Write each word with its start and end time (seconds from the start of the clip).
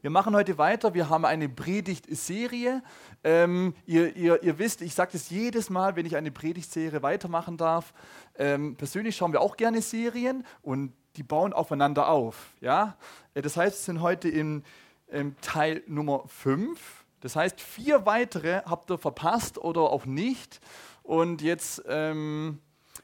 Wir 0.00 0.10
machen 0.10 0.36
heute 0.36 0.58
weiter. 0.58 0.94
Wir 0.94 1.08
haben 1.08 1.24
eine 1.24 1.48
Predigtserie. 1.48 2.84
Ähm, 3.24 3.74
ihr, 3.84 4.14
ihr, 4.14 4.40
ihr, 4.44 4.56
wisst, 4.56 4.80
ich 4.80 4.94
sage 4.94 5.10
das 5.12 5.28
jedes 5.28 5.70
Mal, 5.70 5.96
wenn 5.96 6.06
ich 6.06 6.14
eine 6.14 6.30
Predigtserie 6.30 7.02
weitermachen 7.02 7.56
darf. 7.56 7.92
Ähm, 8.36 8.76
persönlich 8.76 9.16
schauen 9.16 9.32
wir 9.32 9.40
auch 9.40 9.56
gerne 9.56 9.82
Serien 9.82 10.46
und 10.62 10.92
die 11.16 11.24
bauen 11.24 11.52
aufeinander 11.52 12.08
auf. 12.08 12.54
Ja? 12.60 12.96
Äh, 13.34 13.42
das 13.42 13.56
heißt, 13.56 13.76
wir 13.76 13.94
sind 13.94 14.00
heute 14.00 14.28
in, 14.28 14.62
in 15.08 15.34
Teil 15.40 15.82
Nummer 15.88 16.22
5. 16.28 17.04
Das 17.18 17.34
heißt, 17.34 17.60
vier 17.60 18.06
weitere 18.06 18.62
habt 18.66 18.92
ihr 18.92 18.98
verpasst 18.98 19.58
oder 19.58 19.80
auch 19.80 20.06
nicht. 20.06 20.60
Und 21.02 21.42
jetzt 21.42 21.82
ähm, 21.88 22.60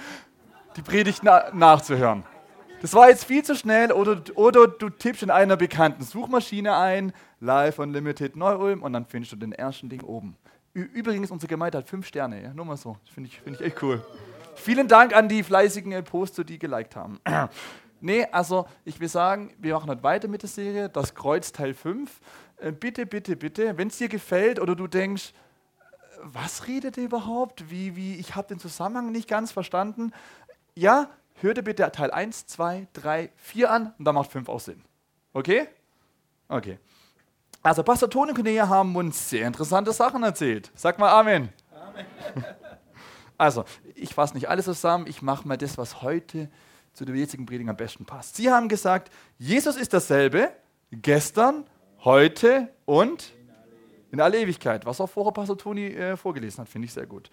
die 0.75 0.81
Predigt 0.81 1.21
na 1.23 1.49
nachzuhören. 1.53 2.25
Das 2.81 2.93
war 2.93 3.09
jetzt 3.09 3.25
viel 3.25 3.43
zu 3.43 3.55
schnell 3.55 3.91
oder, 3.91 4.21
oder 4.35 4.67
du 4.67 4.89
tippst 4.89 5.23
in 5.23 5.31
einer 5.31 5.57
bekannten 5.57 6.03
Suchmaschine 6.03 6.75
ein, 6.75 7.13
Live 7.39 7.79
Unlimited 7.79 8.35
Neu-Ulm 8.35 8.83
und 8.83 8.93
dann 8.93 9.05
findest 9.05 9.31
du 9.31 9.37
den 9.37 9.51
ersten 9.51 9.89
Ding 9.89 10.01
oben. 10.01 10.37
Übrigens, 10.77 11.31
unsere 11.31 11.49
Gemeinde 11.49 11.79
hat 11.79 11.89
fünf 11.89 12.05
Sterne. 12.05 12.43
Ja? 12.43 12.53
Nur 12.53 12.65
mal 12.65 12.77
so. 12.77 12.97
Finde 13.11 13.29
ich, 13.29 13.41
find 13.41 13.59
ich 13.59 13.65
echt 13.65 13.81
cool. 13.81 14.05
Vielen 14.55 14.87
Dank 14.87 15.15
an 15.15 15.27
die 15.27 15.41
fleißigen 15.41 16.03
Poster, 16.03 16.43
die 16.43 16.59
geliked 16.59 16.95
haben. 16.95 17.19
nee, 17.99 18.27
also 18.31 18.67
ich 18.85 18.99
will 18.99 19.09
sagen, 19.09 19.55
wir 19.57 19.73
machen 19.73 19.89
heute 19.89 20.03
weiter 20.03 20.27
mit 20.27 20.43
der 20.43 20.49
Serie, 20.49 20.87
das 20.87 21.15
Kreuz 21.15 21.51
Teil 21.51 21.73
5. 21.73 22.19
Äh, 22.57 22.71
bitte, 22.73 23.07
bitte, 23.07 23.35
bitte, 23.35 23.75
wenn 23.75 23.87
es 23.87 23.97
dir 23.97 24.07
gefällt 24.07 24.59
oder 24.59 24.75
du 24.75 24.85
denkst, 24.85 25.33
äh, 25.79 25.83
was 26.21 26.67
redet 26.67 26.95
ihr 26.97 27.05
überhaupt? 27.05 27.71
Wie, 27.71 27.95
wie, 27.95 28.15
ich 28.17 28.35
habe 28.35 28.47
den 28.47 28.59
Zusammenhang 28.59 29.11
nicht 29.11 29.27
ganz 29.27 29.51
verstanden. 29.51 30.11
Ja, 30.75 31.09
hör 31.41 31.55
dir 31.55 31.63
bitte 31.63 31.91
Teil 31.91 32.11
1, 32.11 32.45
2, 32.45 32.87
3, 32.93 33.31
4 33.35 33.71
an 33.71 33.93
und 33.97 34.05
dann 34.05 34.13
macht 34.13 34.31
5 34.31 34.47
auch 34.47 34.59
Sinn. 34.59 34.83
Okay? 35.33 35.67
Okay. 36.49 36.77
Also 37.67 37.83
Pastor 37.83 38.09
Toni 38.09 38.29
und 38.29 38.35
Cornelia 38.35 38.69
haben 38.69 38.95
uns 38.95 39.29
sehr 39.29 39.45
interessante 39.45 39.91
Sachen 39.91 40.23
erzählt. 40.23 40.71
Sag 40.73 40.99
mal 40.99 41.09
Amen. 41.09 41.49
Amen. 41.69 42.05
Also, 43.37 43.65
ich 43.93 44.13
fasse 44.13 44.35
nicht 44.35 44.47
alles 44.47 44.63
zusammen, 44.63 45.05
ich 45.05 45.21
mache 45.21 45.45
mal 45.45 45.57
das, 45.57 45.77
was 45.77 46.01
heute 46.01 46.49
zu 46.93 47.03
der 47.03 47.13
jetzigen 47.13 47.45
Predigt 47.45 47.69
am 47.69 47.75
besten 47.75 48.05
passt. 48.05 48.37
Sie 48.37 48.49
haben 48.49 48.69
gesagt, 48.69 49.11
Jesus 49.37 49.75
ist 49.75 49.93
dasselbe, 49.93 50.49
gestern, 50.91 51.65
heute 52.05 52.69
und 52.85 53.33
in 54.11 54.21
alle 54.21 54.39
Ewigkeit, 54.39 54.85
was 54.85 55.01
auch 55.01 55.09
vorher 55.09 55.33
Pastor 55.33 55.57
Toni 55.57 55.87
äh, 55.87 56.15
vorgelesen 56.15 56.61
hat, 56.61 56.69
finde 56.69 56.85
ich 56.85 56.93
sehr 56.93 57.05
gut. 57.05 57.29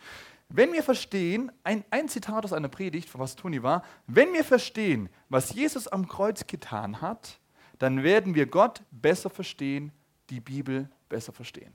Wenn 0.48 0.72
wir 0.72 0.82
verstehen, 0.82 1.52
ein, 1.62 1.84
ein 1.90 2.08
Zitat 2.08 2.44
aus 2.44 2.52
einer 2.52 2.68
Predigt 2.68 3.08
von 3.08 3.20
Pastor 3.20 3.40
Toni 3.40 3.62
war, 3.62 3.84
wenn 4.08 4.32
wir 4.32 4.42
verstehen, 4.42 5.08
was 5.28 5.54
Jesus 5.54 5.86
am 5.86 6.08
Kreuz 6.08 6.44
getan 6.48 7.00
hat, 7.00 7.38
dann 7.78 8.02
werden 8.02 8.34
wir 8.34 8.46
Gott 8.46 8.82
besser 8.90 9.30
verstehen 9.30 9.92
die 10.30 10.40
Bibel 10.40 10.88
besser 11.08 11.32
verstehen. 11.32 11.72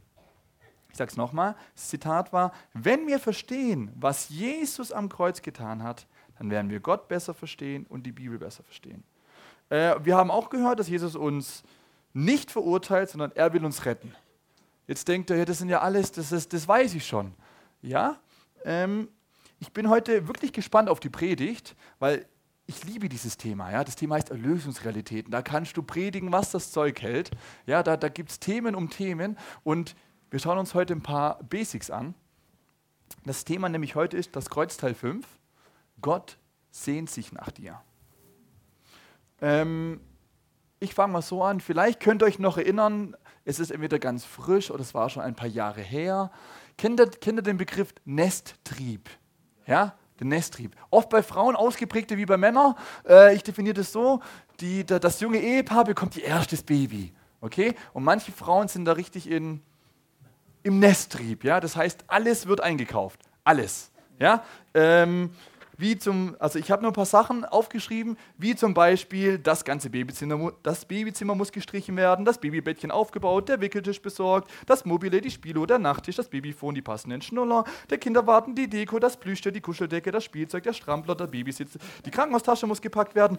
Ich 0.92 0.98
sage 0.98 1.12
es 1.12 1.18
nochmal, 1.18 1.56
das 1.76 1.90
Zitat 1.90 2.34
war, 2.34 2.52
wenn 2.74 3.08
wir 3.08 3.20
verstehen, 3.20 3.92
was 3.96 4.30
Jesus 4.30 4.92
am 4.92 5.08
Kreuz 5.08 5.42
getan 5.42 5.84
hat, 5.84 6.08
dann 6.38 6.50
werden 6.50 6.72
wir 6.72 6.80
Gott 6.80 7.08
besser 7.08 7.34
verstehen 7.34 7.86
und 7.88 8.06
die 8.06 8.12
Bibel 8.12 8.40
besser 8.40 8.64
verstehen. 8.64 9.04
Äh, 9.70 9.96
wir 10.04 10.18
haben 10.18 10.32
auch 10.32 10.50
gehört, 10.50 10.80
dass 10.80 10.88
Jesus 10.88 11.16
uns 11.16 11.64
nicht 12.14 12.50
verurteilt, 12.50 13.10
sondern 13.10 13.32
er 13.34 13.54
will 13.54 13.64
uns 13.64 13.86
retten. 13.86 14.16
Jetzt 14.88 15.08
denkt 15.08 15.30
er, 15.30 15.38
ja, 15.38 15.46
das 15.46 15.60
sind 15.60 15.70
ja 15.70 15.82
alles, 15.82 16.12
das, 16.12 16.32
ist, 16.32 16.52
das 16.54 16.68
weiß 16.68 16.96
ich 16.96 17.06
schon. 17.06 17.34
Ja, 17.82 18.18
ähm, 18.66 19.10
ich 19.60 19.72
bin 19.72 19.90
heute 19.90 20.28
wirklich 20.28 20.54
gespannt 20.54 20.90
auf 20.90 21.00
die 21.00 21.10
Predigt, 21.10 21.76
weil 22.00 22.26
ich 22.70 22.84
liebe 22.84 23.10
dieses 23.10 23.36
Thema. 23.36 23.72
Ja? 23.72 23.84
Das 23.84 23.96
Thema 23.96 24.16
heißt 24.16 24.30
Erlösungsrealitäten. 24.30 25.32
Da 25.32 25.42
kannst 25.42 25.76
du 25.76 25.82
predigen, 25.82 26.32
was 26.32 26.52
das 26.52 26.72
Zeug 26.72 27.02
hält. 27.02 27.32
Ja, 27.66 27.82
da 27.82 27.98
da 27.98 28.10
gibt 28.10 28.30
es 28.30 28.40
Themen 28.40 28.76
um 28.76 28.92
Themen. 28.92 29.38
Und 29.64 29.96
wir 30.30 30.40
schauen 30.40 30.60
uns 30.60 30.76
heute 30.76 30.94
ein 30.94 31.02
paar 31.02 31.44
Basics 31.44 31.90
an. 31.90 32.14
Das 33.26 33.44
Thema 33.44 33.70
nämlich 33.70 33.96
heute 33.96 34.18
ist 34.18 34.36
das 34.36 34.52
Kreuzteil 34.52 34.94
5. 34.94 35.26
Gott 36.00 36.38
sehnt 36.70 37.10
sich 37.10 37.32
nach 37.32 37.50
dir. 37.50 37.82
Ähm, 39.42 40.00
ich 40.80 40.94
fange 40.94 41.14
mal 41.14 41.24
so 41.24 41.44
an. 41.44 41.62
Vielleicht 41.62 42.00
könnt 42.00 42.22
ihr 42.22 42.28
euch 42.28 42.38
noch 42.38 42.58
erinnern, 42.58 43.18
es 43.46 43.60
ist 43.60 43.72
entweder 43.72 43.98
ganz 43.98 44.26
frisch 44.26 44.70
oder 44.70 44.82
es 44.82 44.94
war 44.94 45.10
schon 45.10 45.24
ein 45.24 45.36
paar 45.36 45.48
Jahre 45.48 45.82
her. 45.82 46.32
Kennt 46.78 47.00
ihr, 47.00 47.08
kennt 47.10 47.40
ihr 47.40 47.44
den 47.44 47.58
Begriff 47.58 47.96
Nesttrieb? 48.06 49.10
Ja? 49.66 49.96
Den 50.20 50.30
Nesttrieb. 50.30 50.76
Oft 50.90 51.10
bei 51.10 51.24
Frauen 51.24 51.56
ausgeprägter 51.56 52.18
wie 52.18 52.26
bei 52.26 52.38
Männern. 52.38 52.76
Äh, 53.08 53.36
ich 53.36 53.44
definiere 53.44 53.76
das 53.76 53.92
so, 53.92 54.22
die, 54.60 54.86
das 54.86 55.20
junge 55.20 55.40
Ehepaar 55.40 55.86
bekommt 55.86 56.18
ihr 56.18 56.24
erstes 56.24 56.64
Baby. 56.64 57.14
Okay? 57.42 57.76
Und 57.94 58.04
manche 58.04 58.32
Frauen 58.32 58.68
sind 58.68 58.86
da 58.86 58.94
richtig 58.94 59.30
in, 59.30 59.62
im 60.64 60.80
Nesttrieb. 60.80 61.44
Ja? 61.44 61.60
Das 61.60 61.76
heißt, 61.76 62.06
alles 62.08 62.48
wird 62.48 62.62
eingekauft. 62.62 63.22
Alles. 63.44 63.92
Ja? 64.20 64.44
Ähm, 64.74 65.32
wie 65.80 65.98
zum, 65.98 66.36
also 66.40 66.60
ich 66.60 66.72
habe 66.72 66.82
nur 66.82 66.92
ein 66.92 66.94
paar 66.94 67.06
Sachen 67.06 67.46
aufgeschrieben, 67.46 68.18
wie 68.38 68.54
zum 68.54 68.74
Beispiel 68.74 69.40
das 69.40 69.64
ganze 69.64 69.90
Babyzimmer, 69.90 70.52
das 70.62 70.84
Babyzimmer 70.84 71.36
muss 71.36 71.54
gestrichen 71.54 71.96
werden, 71.96 72.26
das 72.26 72.38
Babybettchen 72.38 72.92
aufgebaut, 72.92 73.48
der 73.48 73.62
Wickeltisch 73.62 74.02
besorgt, 74.02 74.52
das 74.66 74.84
Mobile, 74.84 75.22
die 75.22 75.32
Spielo, 75.32 75.66
der 75.66 75.80
Nachttisch, 75.80 76.18
das 76.18 76.28
Babyfon, 76.28 76.76
die 76.76 76.82
passenden 76.82 77.22
Schnuller, 77.22 77.64
der 77.90 77.98
Kinderwarten, 77.98 78.56
die 78.56 78.70
Deko, 78.70 79.00
das 79.00 79.16
Plüschtier, 79.16 79.54
die 79.54 79.62
Kuscheldecke, 79.62 80.12
das 80.12 80.26
Spielzeug, 80.26 80.64
der 80.64 80.74
Strampler, 80.74 81.16
der 81.16 81.28
Babysitz, 81.28 81.78
die 82.06 82.12
Krankenhaustasche 82.12 82.68
muss 82.68 82.82
gepackt 82.82 83.16
werden. 83.16 83.38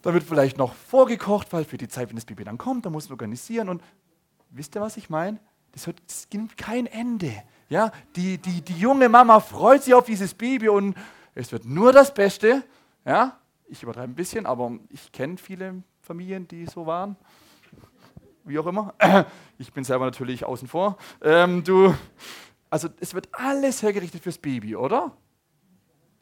Da 0.00 0.14
wird 0.14 0.24
vielleicht 0.24 0.56
noch 0.56 0.74
vorgekocht, 0.74 1.52
weil 1.52 1.64
für 1.64 1.76
die 1.76 1.88
Zeit, 1.88 2.08
wenn 2.08 2.16
das 2.16 2.24
Baby 2.24 2.44
dann 2.44 2.56
kommt, 2.56 2.86
da 2.86 2.90
muss 2.90 3.10
man 3.10 3.16
organisieren. 3.16 3.68
Und 3.68 3.82
wisst 4.48 4.74
ihr, 4.76 4.80
was 4.80 4.96
ich 4.96 5.10
meine? 5.10 5.38
Das, 5.72 5.90
das 6.06 6.28
gibt 6.30 6.56
kein 6.56 6.86
Ende. 6.86 7.32
Ja, 7.68 7.92
die, 8.14 8.38
die, 8.38 8.62
die 8.62 8.78
junge 8.78 9.10
Mama 9.10 9.40
freut 9.40 9.82
sich 9.82 9.92
auf 9.92 10.06
dieses 10.06 10.32
Baby 10.32 10.70
und 10.70 10.94
es 11.36 11.52
wird 11.52 11.66
nur 11.66 11.92
das 11.92 12.12
Beste. 12.12 12.64
Ja, 13.04 13.38
ich 13.66 13.82
übertreibe 13.82 14.10
ein 14.10 14.14
bisschen, 14.14 14.46
aber 14.46 14.72
ich 14.88 15.12
kenne 15.12 15.36
viele 15.36 15.82
Familien, 16.00 16.48
die 16.48 16.66
so 16.66 16.86
waren. 16.86 17.16
Wie 18.44 18.58
auch 18.58 18.66
immer. 18.66 18.94
Ich 19.58 19.72
bin 19.72 19.84
selber 19.84 20.04
natürlich 20.04 20.44
außen 20.44 20.68
vor. 20.68 20.98
Ähm, 21.22 21.64
du, 21.64 21.94
also 22.68 22.88
es 23.00 23.14
wird 23.14 23.28
alles 23.32 23.82
hergerichtet 23.82 24.22
fürs 24.22 24.36
Baby, 24.36 24.76
oder? 24.76 25.16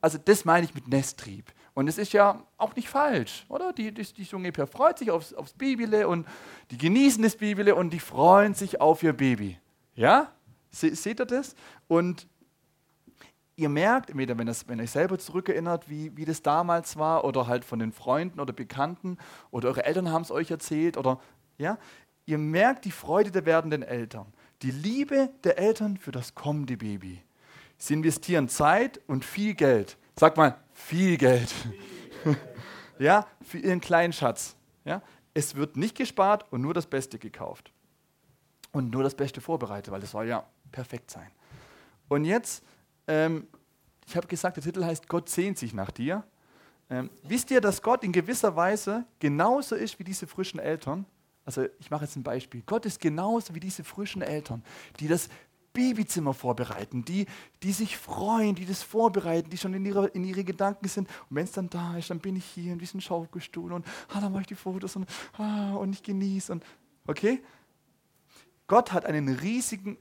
Also 0.00 0.18
das 0.18 0.44
meine 0.44 0.64
ich 0.64 0.72
mit 0.72 0.86
Nesttrieb. 0.86 1.52
Und 1.74 1.88
es 1.88 1.98
ist 1.98 2.12
ja 2.12 2.44
auch 2.56 2.76
nicht 2.76 2.88
falsch, 2.88 3.44
oder? 3.48 3.72
Die, 3.72 3.92
die, 3.92 4.04
die 4.04 4.22
junge 4.22 4.52
Paar 4.52 4.68
freut 4.68 4.98
sich 5.00 5.10
aufs, 5.10 5.34
aufs 5.34 5.54
Babyle 5.54 6.06
und 6.06 6.28
die 6.70 6.78
genießen 6.78 7.24
das 7.24 7.34
Babyle 7.36 7.74
und 7.74 7.90
die 7.90 7.98
freuen 7.98 8.54
sich 8.54 8.80
auf 8.80 9.02
ihr 9.02 9.12
Baby. 9.12 9.58
Ja? 9.96 10.32
Se, 10.70 10.94
seht 10.94 11.20
ihr 11.20 11.26
das? 11.26 11.56
Und 11.88 12.28
ihr 13.56 13.68
merkt, 13.68 14.10
entweder 14.10 14.36
wenn, 14.38 14.46
das, 14.46 14.68
wenn 14.68 14.78
ihr 14.78 14.84
euch 14.84 14.90
selber 14.90 15.18
zurückerinnert, 15.18 15.88
wie, 15.88 16.16
wie 16.16 16.24
das 16.24 16.42
damals 16.42 16.96
war, 16.96 17.24
oder 17.24 17.46
halt 17.46 17.64
von 17.64 17.78
den 17.78 17.92
Freunden 17.92 18.40
oder 18.40 18.52
Bekannten, 18.52 19.18
oder 19.50 19.68
eure 19.68 19.84
Eltern 19.84 20.10
haben 20.10 20.22
es 20.22 20.30
euch 20.30 20.50
erzählt, 20.50 20.96
oder 20.96 21.20
ja, 21.58 21.78
ihr 22.26 22.38
merkt 22.38 22.84
die 22.84 22.90
Freude 22.90 23.30
der 23.30 23.46
werdenden 23.46 23.82
Eltern, 23.82 24.26
die 24.62 24.70
Liebe 24.70 25.30
der 25.44 25.58
Eltern 25.58 25.96
für 25.96 26.12
das 26.12 26.34
kommende 26.34 26.76
Baby. 26.76 27.22
Sie 27.78 27.94
investieren 27.94 28.48
Zeit 28.48 29.00
und 29.06 29.24
viel 29.24 29.54
Geld. 29.54 29.96
Sag 30.16 30.36
mal, 30.36 30.56
viel 30.72 31.16
Geld. 31.16 31.52
ja, 32.98 33.26
für 33.42 33.58
ihren 33.58 33.80
kleinen 33.80 34.12
Schatz. 34.12 34.56
Ja? 34.84 35.02
Es 35.34 35.54
wird 35.54 35.76
nicht 35.76 35.96
gespart 35.96 36.50
und 36.50 36.60
nur 36.60 36.72
das 36.72 36.86
Beste 36.86 37.18
gekauft. 37.18 37.72
Und 38.72 38.90
nur 38.90 39.02
das 39.02 39.14
Beste 39.14 39.40
vorbereitet, 39.40 39.92
weil 39.92 40.02
es 40.02 40.12
soll 40.12 40.26
ja 40.26 40.44
perfekt 40.72 41.10
sein. 41.10 41.30
Und 42.08 42.24
jetzt 42.24 42.64
ähm, 43.06 43.46
ich 44.06 44.16
habe 44.16 44.26
gesagt, 44.26 44.56
der 44.56 44.62
Titel 44.62 44.84
heißt 44.84 45.08
Gott 45.08 45.28
sehnt 45.28 45.58
sich 45.58 45.72
nach 45.72 45.90
dir. 45.90 46.24
Ähm, 46.90 47.10
wisst 47.22 47.50
ihr, 47.50 47.60
dass 47.60 47.80
Gott 47.80 48.04
in 48.04 48.12
gewisser 48.12 48.54
Weise 48.56 49.04
genauso 49.18 49.74
ist 49.74 49.98
wie 49.98 50.04
diese 50.04 50.26
frischen 50.26 50.60
Eltern? 50.60 51.06
Also 51.44 51.66
ich 51.78 51.90
mache 51.90 52.04
jetzt 52.04 52.16
ein 52.16 52.22
Beispiel. 52.22 52.62
Gott 52.66 52.86
ist 52.86 53.00
genauso 53.00 53.54
wie 53.54 53.60
diese 53.60 53.84
frischen 53.84 54.22
Eltern, 54.22 54.62
die 55.00 55.08
das 55.08 55.28
Babyzimmer 55.72 56.32
vorbereiten, 56.32 57.04
die, 57.04 57.26
die 57.62 57.72
sich 57.72 57.98
freuen, 57.98 58.54
die 58.54 58.64
das 58.64 58.82
vorbereiten, 58.82 59.50
die 59.50 59.58
schon 59.58 59.74
in 59.74 59.84
ihre, 59.84 60.06
in 60.08 60.24
ihre 60.24 60.44
Gedanken 60.44 60.88
sind. 60.88 61.08
Und 61.28 61.36
wenn 61.36 61.44
es 61.44 61.52
dann 61.52 61.68
da 61.68 61.96
ist, 61.98 62.10
dann 62.10 62.20
bin 62.20 62.36
ich 62.36 62.44
hier 62.44 62.72
in 62.72 62.78
diesem 62.78 63.00
Schaukelstuhl 63.00 63.72
und 63.72 63.84
ah, 64.14 64.20
dann 64.20 64.30
mache 64.30 64.42
ich 64.42 64.46
die 64.46 64.54
Fotos 64.54 64.94
und, 64.96 65.08
ah, 65.36 65.74
und 65.74 65.92
ich 65.92 66.02
genieße. 66.02 66.52
Und, 66.52 66.64
okay? 67.06 67.42
Gott 68.68 68.92
hat 68.92 69.04
einen 69.04 69.28
riesigen 69.28 69.98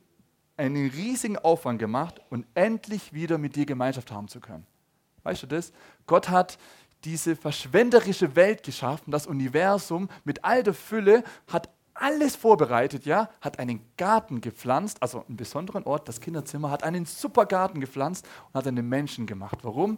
einen 0.57 0.89
riesigen 0.89 1.37
Aufwand 1.37 1.79
gemacht 1.79 2.21
und 2.29 2.45
endlich 2.53 3.13
wieder 3.13 3.37
mit 3.37 3.55
dir 3.55 3.65
Gemeinschaft 3.65 4.11
haben 4.11 4.27
zu 4.27 4.39
können. 4.39 4.65
Weißt 5.23 5.43
du 5.43 5.47
das? 5.47 5.71
Gott 6.05 6.29
hat 6.29 6.57
diese 7.03 7.35
verschwenderische 7.35 8.35
Welt 8.35 8.63
geschaffen, 8.63 9.11
das 9.11 9.27
Universum 9.27 10.09
mit 10.23 10.43
all 10.43 10.63
der 10.63 10.73
Fülle, 10.73 11.23
hat 11.47 11.69
alles 11.93 12.35
vorbereitet, 12.35 13.05
ja, 13.05 13.29
hat 13.41 13.59
einen 13.59 13.81
Garten 13.97 14.41
gepflanzt, 14.41 15.01
also 15.01 15.23
einen 15.27 15.37
besonderen 15.37 15.83
Ort, 15.83 16.07
das 16.07 16.21
Kinderzimmer, 16.21 16.71
hat 16.71 16.83
einen 16.83 17.05
super 17.05 17.45
Garten 17.45 17.79
gepflanzt 17.79 18.27
und 18.47 18.55
hat 18.55 18.67
einen 18.67 18.87
Menschen 18.87 19.25
gemacht. 19.25 19.59
Warum? 19.61 19.97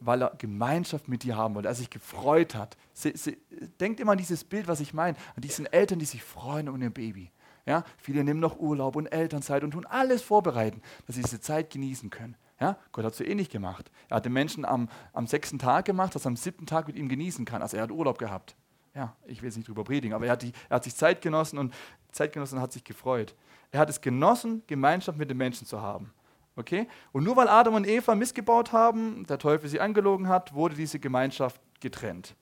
Weil 0.00 0.22
er 0.22 0.34
Gemeinschaft 0.38 1.08
mit 1.08 1.22
dir 1.22 1.36
haben 1.36 1.54
wollte, 1.54 1.68
er 1.68 1.74
sich 1.74 1.90
gefreut 1.90 2.54
hat. 2.54 2.76
Sie, 2.92 3.12
sie, 3.16 3.38
denkt 3.80 4.00
immer 4.00 4.12
an 4.12 4.18
dieses 4.18 4.44
Bild, 4.44 4.68
was 4.68 4.80
ich 4.80 4.94
meine, 4.94 5.16
an 5.34 5.42
diesen 5.42 5.66
Eltern, 5.66 5.98
die 5.98 6.04
sich 6.04 6.22
freuen 6.22 6.68
um 6.68 6.80
ihr 6.80 6.90
Baby. 6.90 7.30
Ja, 7.66 7.84
viele 7.98 8.22
nehmen 8.22 8.40
noch 8.40 8.58
Urlaub 8.58 8.94
und 8.96 9.06
Elternzeit 9.06 9.64
und 9.64 9.72
tun 9.72 9.86
alles 9.86 10.22
vorbereiten, 10.22 10.80
dass 11.06 11.16
sie 11.16 11.22
diese 11.22 11.40
Zeit 11.40 11.70
genießen 11.70 12.10
können. 12.10 12.36
Ja, 12.60 12.78
Gott 12.92 13.04
hat 13.04 13.14
so 13.14 13.24
ähnlich 13.24 13.50
gemacht. 13.50 13.90
Er 14.08 14.16
hat 14.16 14.24
den 14.24 14.32
Menschen 14.32 14.64
am, 14.64 14.88
am 15.12 15.26
sechsten 15.26 15.58
Tag 15.58 15.84
gemacht, 15.84 16.14
dass 16.14 16.24
er 16.24 16.28
am 16.28 16.36
siebten 16.36 16.64
Tag 16.64 16.86
mit 16.86 16.96
ihm 16.96 17.08
genießen 17.08 17.44
kann. 17.44 17.60
Also 17.60 17.76
er 17.76 17.82
hat 17.82 17.90
Urlaub 17.90 18.18
gehabt. 18.18 18.56
Ja, 18.94 19.14
ich 19.26 19.42
will 19.42 19.48
jetzt 19.48 19.56
nicht 19.56 19.68
drüber 19.68 19.84
predigen, 19.84 20.14
aber 20.14 20.24
er 20.24 20.32
hat, 20.32 20.42
die, 20.42 20.52
er 20.70 20.76
hat 20.76 20.84
sich 20.84 20.94
Zeit 20.94 21.20
genossen 21.20 21.58
und 21.58 21.74
Zeit 22.12 22.32
genossen 22.32 22.56
und 22.56 22.62
hat 22.62 22.72
sich 22.72 22.84
gefreut. 22.84 23.34
Er 23.72 23.80
hat 23.80 23.90
es 23.90 24.00
genossen, 24.00 24.62
Gemeinschaft 24.66 25.18
mit 25.18 25.28
den 25.28 25.36
Menschen 25.36 25.66
zu 25.66 25.82
haben. 25.82 26.14
Okay? 26.54 26.88
Und 27.12 27.24
nur 27.24 27.36
weil 27.36 27.48
Adam 27.48 27.74
und 27.74 27.86
Eva 27.86 28.14
missgebaut 28.14 28.72
haben, 28.72 29.26
der 29.26 29.38
Teufel 29.38 29.68
sie 29.68 29.80
angelogen 29.80 30.28
hat, 30.28 30.54
wurde 30.54 30.76
diese 30.76 30.98
Gemeinschaft 30.98 31.60
getrennt. 31.80 32.34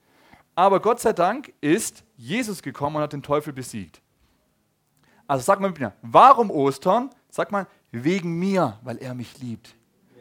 Aber 0.55 0.81
Gott 0.81 1.01
sei 1.01 1.13
Dank 1.13 1.53
ist 1.61 2.05
Jesus 2.17 2.63
gekommen 2.63 2.97
und 2.97 3.03
hat 3.03 3.13
den 3.13 3.25
Teufel 3.25 3.53
besiegt. 3.53 4.01
Also 5.27 5.45
sag 5.45 5.61
mal 5.61 5.69
mit 5.69 5.81
mir, 5.81 5.93
warum 6.03 6.51
Ostern? 6.51 7.11
Sag 7.31 7.51
mal, 7.51 7.67
wegen 7.91 8.39
mir, 8.39 8.79
weil 8.83 8.99
er 8.99 9.15
mich 9.15 9.39
liebt. 9.39 9.75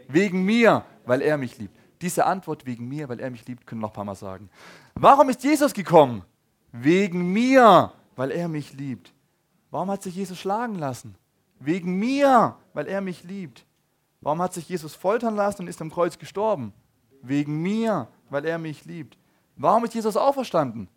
Wegen 0.07 0.43
mir, 0.43 0.85
weil 1.05 1.21
er 1.21 1.37
mich 1.37 1.57
liebt. 1.57 1.77
Diese 2.01 2.25
Antwort 2.25 2.65
wegen 2.65 2.87
mir, 2.87 3.07
weil 3.09 3.19
er 3.19 3.29
mich 3.29 3.47
liebt, 3.47 3.65
können 3.65 3.81
wir 3.81 3.87
noch 3.87 3.91
ein 3.91 3.95
paar 3.95 4.05
Mal 4.05 4.15
sagen. 4.15 4.49
Warum 4.95 5.29
ist 5.29 5.43
Jesus 5.43 5.73
gekommen? 5.73 6.23
Wegen 6.71 7.31
mir, 7.31 7.91
weil 8.15 8.31
er 8.31 8.47
mich 8.47 8.73
liebt. 8.73 9.13
Warum 9.71 9.89
hat 9.89 10.03
sich 10.03 10.15
Jesus 10.15 10.39
schlagen 10.39 10.75
lassen? 10.75 11.15
Wegen 11.59 11.97
mir, 11.97 12.55
weil 12.73 12.87
er 12.87 13.01
mich 13.01 13.23
liebt. 13.23 13.65
Warum 14.21 14.41
hat 14.41 14.53
sich 14.53 14.69
Jesus 14.69 14.95
foltern 14.95 15.35
lassen 15.35 15.63
und 15.63 15.67
ist 15.67 15.81
am 15.81 15.91
Kreuz 15.91 16.17
gestorben? 16.17 16.73
Wegen 17.21 17.61
mir, 17.61 18.07
weil 18.29 18.45
er 18.45 18.57
mich 18.57 18.85
liebt. 18.85 19.17
Warum 19.55 19.83
ist 19.85 19.93
Jesus 19.93 20.17
auferstanden? 20.17 20.89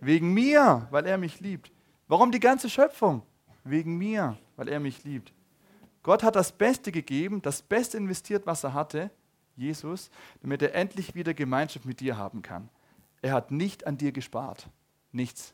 Wegen 0.00 0.32
mir, 0.32 0.86
weil 0.90 1.06
er 1.06 1.18
mich 1.18 1.40
liebt. 1.40 1.72
Warum 2.06 2.32
die 2.32 2.40
ganze 2.40 2.70
Schöpfung? 2.70 3.22
Wegen 3.70 3.98
mir, 3.98 4.36
weil 4.56 4.68
er 4.68 4.80
mich 4.80 5.04
liebt. 5.04 5.32
Gott 6.02 6.22
hat 6.22 6.36
das 6.36 6.52
Beste 6.52 6.92
gegeben, 6.92 7.42
das 7.42 7.60
Beste 7.62 7.96
investiert, 7.96 8.46
was 8.46 8.64
er 8.64 8.72
hatte, 8.72 9.10
Jesus, 9.56 10.10
damit 10.40 10.62
er 10.62 10.74
endlich 10.74 11.14
wieder 11.14 11.34
Gemeinschaft 11.34 11.84
mit 11.84 12.00
dir 12.00 12.16
haben 12.16 12.42
kann. 12.42 12.68
Er 13.20 13.32
hat 13.32 13.50
nicht 13.50 13.86
an 13.86 13.98
dir 13.98 14.12
gespart. 14.12 14.68
Nichts. 15.10 15.52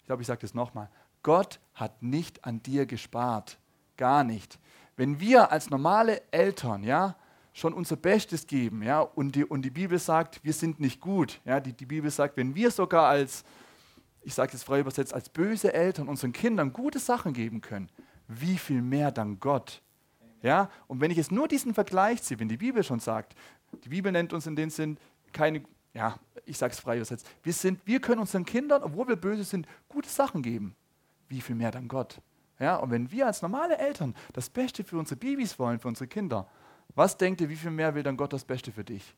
Ich 0.00 0.06
glaube, 0.06 0.22
ich 0.22 0.28
sage 0.28 0.40
das 0.40 0.54
nochmal. 0.54 0.88
Gott 1.22 1.60
hat 1.74 2.02
nicht 2.02 2.44
an 2.44 2.62
dir 2.62 2.86
gespart. 2.86 3.58
Gar 3.96 4.24
nicht. 4.24 4.58
Wenn 4.96 5.20
wir 5.20 5.50
als 5.50 5.70
normale 5.70 6.22
Eltern, 6.30 6.82
ja, 6.84 7.16
schon 7.52 7.74
unser 7.74 7.96
Bestes 7.96 8.46
geben, 8.46 8.82
ja, 8.82 9.00
und 9.00 9.34
die, 9.34 9.44
und 9.44 9.62
die 9.62 9.70
Bibel 9.70 9.98
sagt, 9.98 10.42
wir 10.42 10.52
sind 10.52 10.80
nicht 10.80 11.00
gut, 11.00 11.40
ja, 11.44 11.60
die, 11.60 11.72
die 11.72 11.86
Bibel 11.86 12.10
sagt, 12.10 12.36
wenn 12.36 12.54
wir 12.54 12.70
sogar 12.70 13.08
als, 13.08 13.44
ich 14.22 14.34
sage 14.34 14.52
es 14.54 14.62
frei 14.62 14.80
übersetzt, 14.80 15.14
als 15.14 15.28
böse 15.28 15.72
Eltern 15.72 16.08
unseren 16.08 16.32
Kindern 16.32 16.72
gute 16.72 16.98
Sachen 16.98 17.32
geben 17.32 17.60
können, 17.60 17.90
wie 18.28 18.58
viel 18.58 18.82
mehr 18.82 19.10
dann 19.10 19.40
Gott? 19.40 19.82
Ja, 20.42 20.70
und 20.88 21.00
wenn 21.00 21.10
ich 21.10 21.16
jetzt 21.16 21.32
nur 21.32 21.48
diesen 21.48 21.74
Vergleich 21.74 22.22
ziehe, 22.22 22.40
wenn 22.40 22.48
die 22.48 22.56
Bibel 22.56 22.82
schon 22.82 23.00
sagt, 23.00 23.34
die 23.84 23.88
Bibel 23.88 24.10
nennt 24.10 24.32
uns 24.32 24.46
in 24.46 24.56
dem 24.56 24.70
Sinn 24.70 24.98
keine, 25.32 25.62
ja, 25.94 26.18
ich 26.44 26.58
sage 26.58 26.72
es 26.72 26.80
frei 26.80 26.96
übersetzt, 26.96 27.28
wir, 27.42 27.52
sind, 27.52 27.80
wir 27.84 28.00
können 28.00 28.20
unseren 28.20 28.44
Kindern, 28.44 28.82
obwohl 28.82 29.08
wir 29.08 29.16
böse 29.16 29.44
sind, 29.44 29.66
gute 29.88 30.08
Sachen 30.08 30.42
geben. 30.42 30.74
Wie 31.28 31.40
viel 31.40 31.54
mehr 31.54 31.70
dann 31.70 31.88
Gott? 31.88 32.20
Ja, 32.58 32.76
und 32.76 32.90
wenn 32.90 33.10
wir 33.10 33.26
als 33.26 33.42
normale 33.42 33.78
Eltern 33.78 34.14
das 34.32 34.50
Beste 34.50 34.84
für 34.84 34.98
unsere 34.98 35.18
Babys 35.18 35.58
wollen, 35.58 35.78
für 35.78 35.88
unsere 35.88 36.08
Kinder, 36.08 36.48
was 36.94 37.16
denkt 37.16 37.40
ihr, 37.40 37.48
wie 37.48 37.56
viel 37.56 37.70
mehr 37.70 37.94
will 37.94 38.02
dann 38.02 38.16
Gott 38.16 38.32
das 38.32 38.44
Beste 38.44 38.72
für 38.72 38.84
dich? 38.84 39.14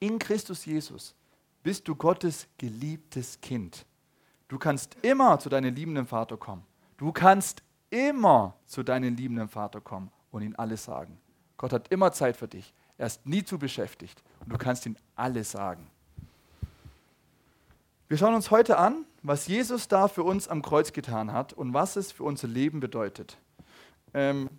In 0.00 0.18
Christus 0.18 0.64
Jesus 0.64 1.14
bist 1.66 1.88
du 1.88 1.96
Gottes 1.96 2.46
geliebtes 2.58 3.40
Kind. 3.40 3.86
Du 4.46 4.56
kannst 4.56 4.94
immer 5.02 5.40
zu 5.40 5.48
deinem 5.48 5.74
liebenden 5.74 6.06
Vater 6.06 6.36
kommen. 6.36 6.64
Du 6.96 7.10
kannst 7.10 7.60
immer 7.90 8.54
zu 8.66 8.84
deinem 8.84 9.16
liebenden 9.16 9.48
Vater 9.48 9.80
kommen 9.80 10.12
und 10.30 10.42
ihm 10.42 10.54
alles 10.56 10.84
sagen. 10.84 11.18
Gott 11.56 11.72
hat 11.72 11.88
immer 11.88 12.12
Zeit 12.12 12.36
für 12.36 12.46
dich. 12.46 12.72
Er 12.98 13.08
ist 13.08 13.26
nie 13.26 13.42
zu 13.42 13.58
beschäftigt 13.58 14.22
und 14.38 14.52
du 14.52 14.58
kannst 14.58 14.86
ihm 14.86 14.96
alles 15.16 15.50
sagen. 15.50 15.90
Wir 18.06 18.16
schauen 18.16 18.36
uns 18.36 18.52
heute 18.52 18.78
an, 18.78 19.04
was 19.24 19.48
Jesus 19.48 19.88
da 19.88 20.06
für 20.06 20.22
uns 20.22 20.46
am 20.46 20.62
Kreuz 20.62 20.92
getan 20.92 21.32
hat 21.32 21.52
und 21.52 21.74
was 21.74 21.96
es 21.96 22.12
für 22.12 22.22
unser 22.22 22.46
Leben 22.46 22.78
bedeutet. 22.78 23.38
Ähm, 24.14 24.50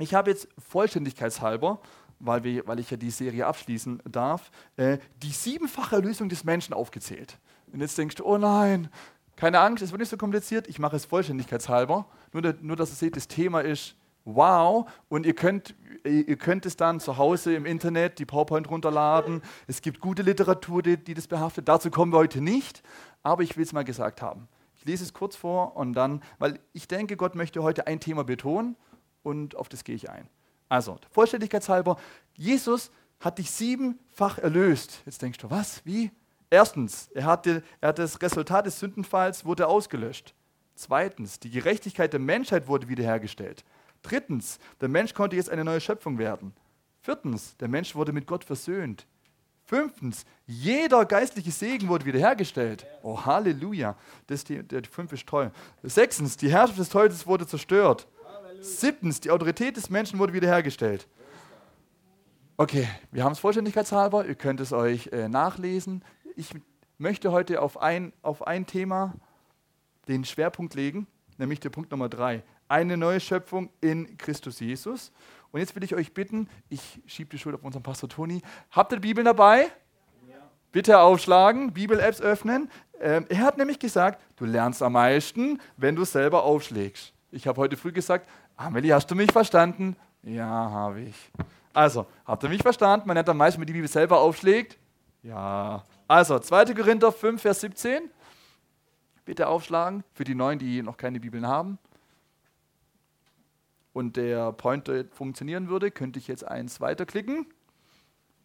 ich 0.00 0.12
habe 0.12 0.30
jetzt 0.30 0.48
vollständigkeitshalber, 0.58 1.78
weil, 2.18 2.44
wir, 2.44 2.66
weil 2.66 2.78
ich 2.80 2.90
ja 2.90 2.96
die 2.96 3.10
Serie 3.10 3.46
abschließen 3.46 4.02
darf, 4.10 4.50
äh, 4.76 4.98
die 5.22 5.30
siebenfache 5.30 5.96
Erlösung 5.96 6.28
des 6.28 6.44
Menschen 6.44 6.74
aufgezählt. 6.74 7.38
Und 7.72 7.80
jetzt 7.80 7.98
denkst 7.98 8.16
du, 8.16 8.24
oh 8.24 8.38
nein, 8.38 8.88
keine 9.36 9.60
Angst, 9.60 9.82
es 9.82 9.90
wird 9.90 10.00
nicht 10.00 10.08
so 10.08 10.16
kompliziert, 10.16 10.66
ich 10.66 10.78
mache 10.78 10.96
es 10.96 11.04
vollständigkeitshalber. 11.04 12.06
Nur, 12.32 12.54
nur 12.60 12.76
dass 12.76 12.90
ihr 12.90 12.96
seht, 12.96 13.16
das 13.16 13.28
Thema 13.28 13.60
ist 13.60 13.96
wow 14.24 14.90
und 15.08 15.24
ihr 15.24 15.34
könnt, 15.34 15.74
ihr 16.04 16.36
könnt 16.36 16.66
es 16.66 16.76
dann 16.76 17.00
zu 17.00 17.16
Hause 17.16 17.54
im 17.54 17.64
Internet 17.64 18.18
die 18.18 18.26
PowerPoint 18.26 18.68
runterladen. 18.68 19.42
Es 19.66 19.82
gibt 19.82 20.00
gute 20.00 20.22
Literatur, 20.22 20.82
die, 20.82 20.96
die 20.96 21.14
das 21.14 21.28
behaftet. 21.28 21.68
Dazu 21.68 21.90
kommen 21.90 22.12
wir 22.12 22.18
heute 22.18 22.40
nicht, 22.40 22.82
aber 23.22 23.42
ich 23.42 23.56
will 23.56 23.64
es 23.64 23.72
mal 23.72 23.84
gesagt 23.84 24.22
haben. 24.22 24.48
Ich 24.76 24.84
lese 24.84 25.04
es 25.04 25.12
kurz 25.12 25.36
vor 25.36 25.76
und 25.76 25.92
dann, 25.92 26.22
weil 26.38 26.58
ich 26.72 26.88
denke, 26.88 27.16
Gott 27.16 27.34
möchte 27.34 27.62
heute 27.62 27.86
ein 27.86 28.00
Thema 28.00 28.24
betonen 28.24 28.76
und 29.22 29.54
auf 29.56 29.68
das 29.68 29.84
gehe 29.84 29.94
ich 29.94 30.10
ein. 30.10 30.28
Also, 30.68 30.98
vollständigkeitshalber, 31.10 31.96
Jesus 32.34 32.90
hat 33.20 33.38
dich 33.38 33.50
siebenfach 33.50 34.38
erlöst. 34.38 35.02
Jetzt 35.06 35.22
denkst 35.22 35.38
du, 35.38 35.50
was? 35.50 35.84
Wie? 35.84 36.10
Erstens, 36.50 37.08
er 37.14 37.24
hat, 37.24 37.46
er 37.46 37.62
hat 37.82 37.98
das 37.98 38.20
Resultat 38.22 38.66
des 38.66 38.78
Sündenfalls 38.78 39.44
wurde 39.44 39.66
ausgelöscht. 39.66 40.34
Zweitens, 40.74 41.40
die 41.40 41.50
Gerechtigkeit 41.50 42.12
der 42.12 42.20
Menschheit 42.20 42.68
wurde 42.68 42.88
wiederhergestellt. 42.88 43.64
Drittens, 44.02 44.58
der 44.80 44.88
Mensch 44.88 45.14
konnte 45.14 45.36
jetzt 45.36 45.50
eine 45.50 45.64
neue 45.64 45.80
Schöpfung 45.80 46.18
werden. 46.18 46.52
Viertens, 47.00 47.56
der 47.56 47.68
Mensch 47.68 47.94
wurde 47.94 48.12
mit 48.12 48.26
Gott 48.26 48.44
versöhnt. 48.44 49.06
Fünftens, 49.64 50.24
jeder 50.46 51.04
geistliche 51.04 51.50
Segen 51.50 51.88
wurde 51.88 52.04
wiederhergestellt. 52.04 52.86
Oh, 53.02 53.24
Halleluja. 53.24 53.96
Das 54.28 54.44
die, 54.44 54.62
der, 54.62 54.82
die 54.82 54.88
fünf 54.88 55.12
ist 55.12 55.26
toll. 55.26 55.50
Sechstens, 55.82 56.36
die 56.36 56.50
Herrschaft 56.50 56.78
des 56.78 56.88
Teufels 56.88 57.26
wurde 57.26 57.46
zerstört. 57.46 58.06
Siebtens, 58.66 59.20
die 59.20 59.30
Autorität 59.30 59.76
des 59.76 59.90
Menschen 59.90 60.18
wurde 60.18 60.32
wiederhergestellt. 60.32 61.06
Okay, 62.56 62.88
wir 63.12 63.24
haben 63.24 63.32
es 63.32 63.38
vollständigkeitshalber. 63.38 64.26
Ihr 64.26 64.34
könnt 64.34 64.60
es 64.60 64.72
euch 64.72 65.08
äh, 65.08 65.28
nachlesen 65.28 66.02
ich 66.36 66.50
möchte 66.98 67.32
heute 67.32 67.60
auf 67.62 67.80
ein, 67.80 68.12
auf 68.22 68.46
ein 68.46 68.66
Thema 68.66 69.14
den 70.06 70.24
Schwerpunkt 70.24 70.74
legen, 70.74 71.06
nämlich 71.38 71.60
der 71.60 71.70
Punkt 71.70 71.90
Nummer 71.90 72.08
drei. 72.08 72.42
Eine 72.68 72.96
neue 72.96 73.20
Schöpfung 73.20 73.70
in 73.80 74.16
Christus 74.18 74.60
Jesus. 74.60 75.12
Und 75.50 75.60
jetzt 75.60 75.74
will 75.74 75.82
ich 75.82 75.94
euch 75.94 76.12
bitten, 76.12 76.48
ich 76.68 77.00
schiebe 77.06 77.30
die 77.30 77.38
Schuld 77.38 77.54
auf 77.54 77.64
unseren 77.64 77.82
Pastor 77.82 78.08
Toni. 78.08 78.42
Habt 78.70 78.92
ihr 78.92 79.00
Bibel 79.00 79.24
dabei? 79.24 79.70
Ja. 80.28 80.36
Bitte 80.72 81.00
aufschlagen, 81.00 81.72
Bibel-Apps 81.72 82.20
öffnen. 82.20 82.70
Ähm, 83.00 83.24
er 83.28 83.38
hat 83.38 83.56
nämlich 83.56 83.78
gesagt, 83.78 84.20
du 84.36 84.44
lernst 84.44 84.82
am 84.82 84.92
meisten, 84.92 85.60
wenn 85.76 85.96
du 85.96 86.04
selber 86.04 86.44
aufschlägst. 86.44 87.14
Ich 87.30 87.46
habe 87.46 87.60
heute 87.60 87.76
früh 87.76 87.92
gesagt, 87.92 88.28
Amelie, 88.56 88.94
hast 88.94 89.10
du 89.10 89.14
mich 89.14 89.30
verstanden? 89.30 89.96
Ja, 90.22 90.46
habe 90.46 91.02
ich. 91.02 91.30
Also, 91.74 92.06
habt 92.24 92.42
ihr 92.42 92.48
mich 92.48 92.62
verstanden? 92.62 93.06
Man 93.06 93.14
lernt 93.14 93.28
am 93.28 93.36
meisten, 93.36 93.60
wenn 93.60 93.66
die 93.66 93.74
Bibel 93.74 93.88
selber 93.88 94.18
aufschlägt. 94.20 94.78
Ja, 95.22 95.84
also 96.08 96.38
2. 96.38 96.72
Korinther 96.72 97.12
5, 97.12 97.42
Vers 97.42 97.60
17. 97.60 98.10
Bitte 99.26 99.48
aufschlagen 99.48 100.04
für 100.14 100.24
die 100.24 100.34
Neuen, 100.34 100.58
die 100.58 100.82
noch 100.82 100.96
keine 100.96 101.20
Bibeln 101.20 101.46
haben. 101.46 101.78
Und 103.92 104.16
der 104.16 104.52
Pointer 104.52 105.04
funktionieren 105.10 105.68
würde, 105.68 105.90
könnte 105.90 106.18
ich 106.18 106.26
jetzt 106.26 106.46
eins 106.46 106.80
weiterklicken. 106.80 107.46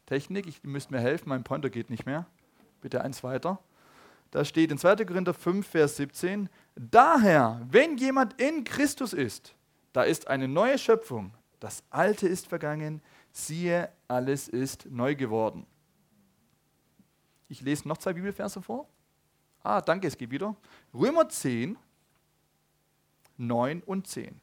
Technik, 0.07 0.45
ich 0.47 0.63
müsste 0.63 0.93
mir 0.93 0.99
helfen, 0.99 1.29
mein 1.29 1.43
Pointer 1.43 1.69
geht 1.69 1.89
nicht 1.89 2.05
mehr. 2.05 2.25
Bitte 2.81 3.01
eins 3.01 3.23
weiter. 3.23 3.59
Da 4.31 4.43
steht 4.43 4.71
in 4.71 4.77
2. 4.77 5.05
Korinther 5.05 5.33
5, 5.33 5.65
Vers 5.65 5.95
17, 5.95 6.49
Daher, 6.75 7.61
wenn 7.69 7.97
jemand 7.97 8.41
in 8.41 8.63
Christus 8.63 9.13
ist, 9.13 9.55
da 9.93 10.03
ist 10.03 10.27
eine 10.27 10.47
neue 10.47 10.77
Schöpfung. 10.77 11.33
Das 11.59 11.83
Alte 11.89 12.27
ist 12.27 12.47
vergangen, 12.47 13.01
siehe, 13.31 13.89
alles 14.07 14.47
ist 14.47 14.87
neu 14.89 15.15
geworden. 15.15 15.65
Ich 17.49 17.61
lese 17.61 17.87
noch 17.87 17.97
zwei 17.97 18.13
Bibelverse 18.13 18.61
vor. 18.61 18.87
Ah, 19.63 19.81
danke, 19.81 20.07
es 20.07 20.17
geht 20.17 20.31
wieder. 20.31 20.55
Römer 20.93 21.29
10, 21.29 21.77
9 23.37 23.83
und 23.83 24.07
10. 24.07 24.39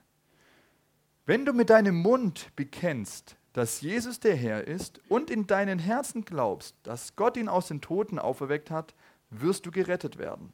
Wenn 1.26 1.44
du 1.44 1.52
mit 1.52 1.70
deinem 1.70 1.96
Mund 1.96 2.54
bekennst, 2.54 3.36
dass 3.52 3.80
Jesus 3.80 4.20
der 4.20 4.36
Herr 4.36 4.66
ist 4.66 5.00
und 5.08 5.30
in 5.30 5.46
deinen 5.46 5.78
Herzen 5.78 6.24
glaubst, 6.24 6.76
dass 6.84 7.16
Gott 7.16 7.36
ihn 7.36 7.48
aus 7.48 7.68
den 7.68 7.80
Toten 7.80 8.18
auferweckt 8.18 8.70
hat, 8.70 8.94
wirst 9.30 9.66
du 9.66 9.70
gerettet 9.70 10.18
werden. 10.18 10.52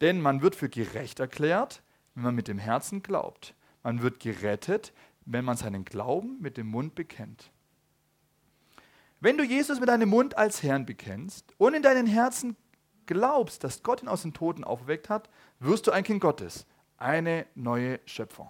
Denn 0.00 0.20
man 0.20 0.42
wird 0.42 0.54
für 0.54 0.68
gerecht 0.68 1.20
erklärt, 1.20 1.82
wenn 2.14 2.24
man 2.24 2.34
mit 2.34 2.48
dem 2.48 2.58
Herzen 2.58 3.02
glaubt. 3.02 3.54
Man 3.84 4.02
wird 4.02 4.18
gerettet, 4.18 4.92
wenn 5.24 5.44
man 5.44 5.56
seinen 5.56 5.84
Glauben 5.84 6.40
mit 6.40 6.56
dem 6.56 6.66
Mund 6.66 6.96
bekennt. 6.96 7.52
Wenn 9.20 9.38
du 9.38 9.44
Jesus 9.44 9.78
mit 9.78 9.88
deinem 9.88 10.08
Mund 10.08 10.36
als 10.36 10.62
Herrn 10.62 10.84
bekennst 10.84 11.54
und 11.56 11.74
in 11.74 11.82
deinen 11.82 12.06
Herzen 12.06 12.56
glaubst, 13.06 13.62
dass 13.62 13.82
Gott 13.82 14.02
ihn 14.02 14.08
aus 14.08 14.22
den 14.22 14.34
Toten 14.34 14.64
auferweckt 14.64 15.08
hat, 15.08 15.30
wirst 15.60 15.86
du 15.86 15.92
ein 15.92 16.02
Kind 16.04 16.20
Gottes, 16.20 16.66
eine 16.96 17.46
neue 17.54 18.00
Schöpfung. 18.06 18.48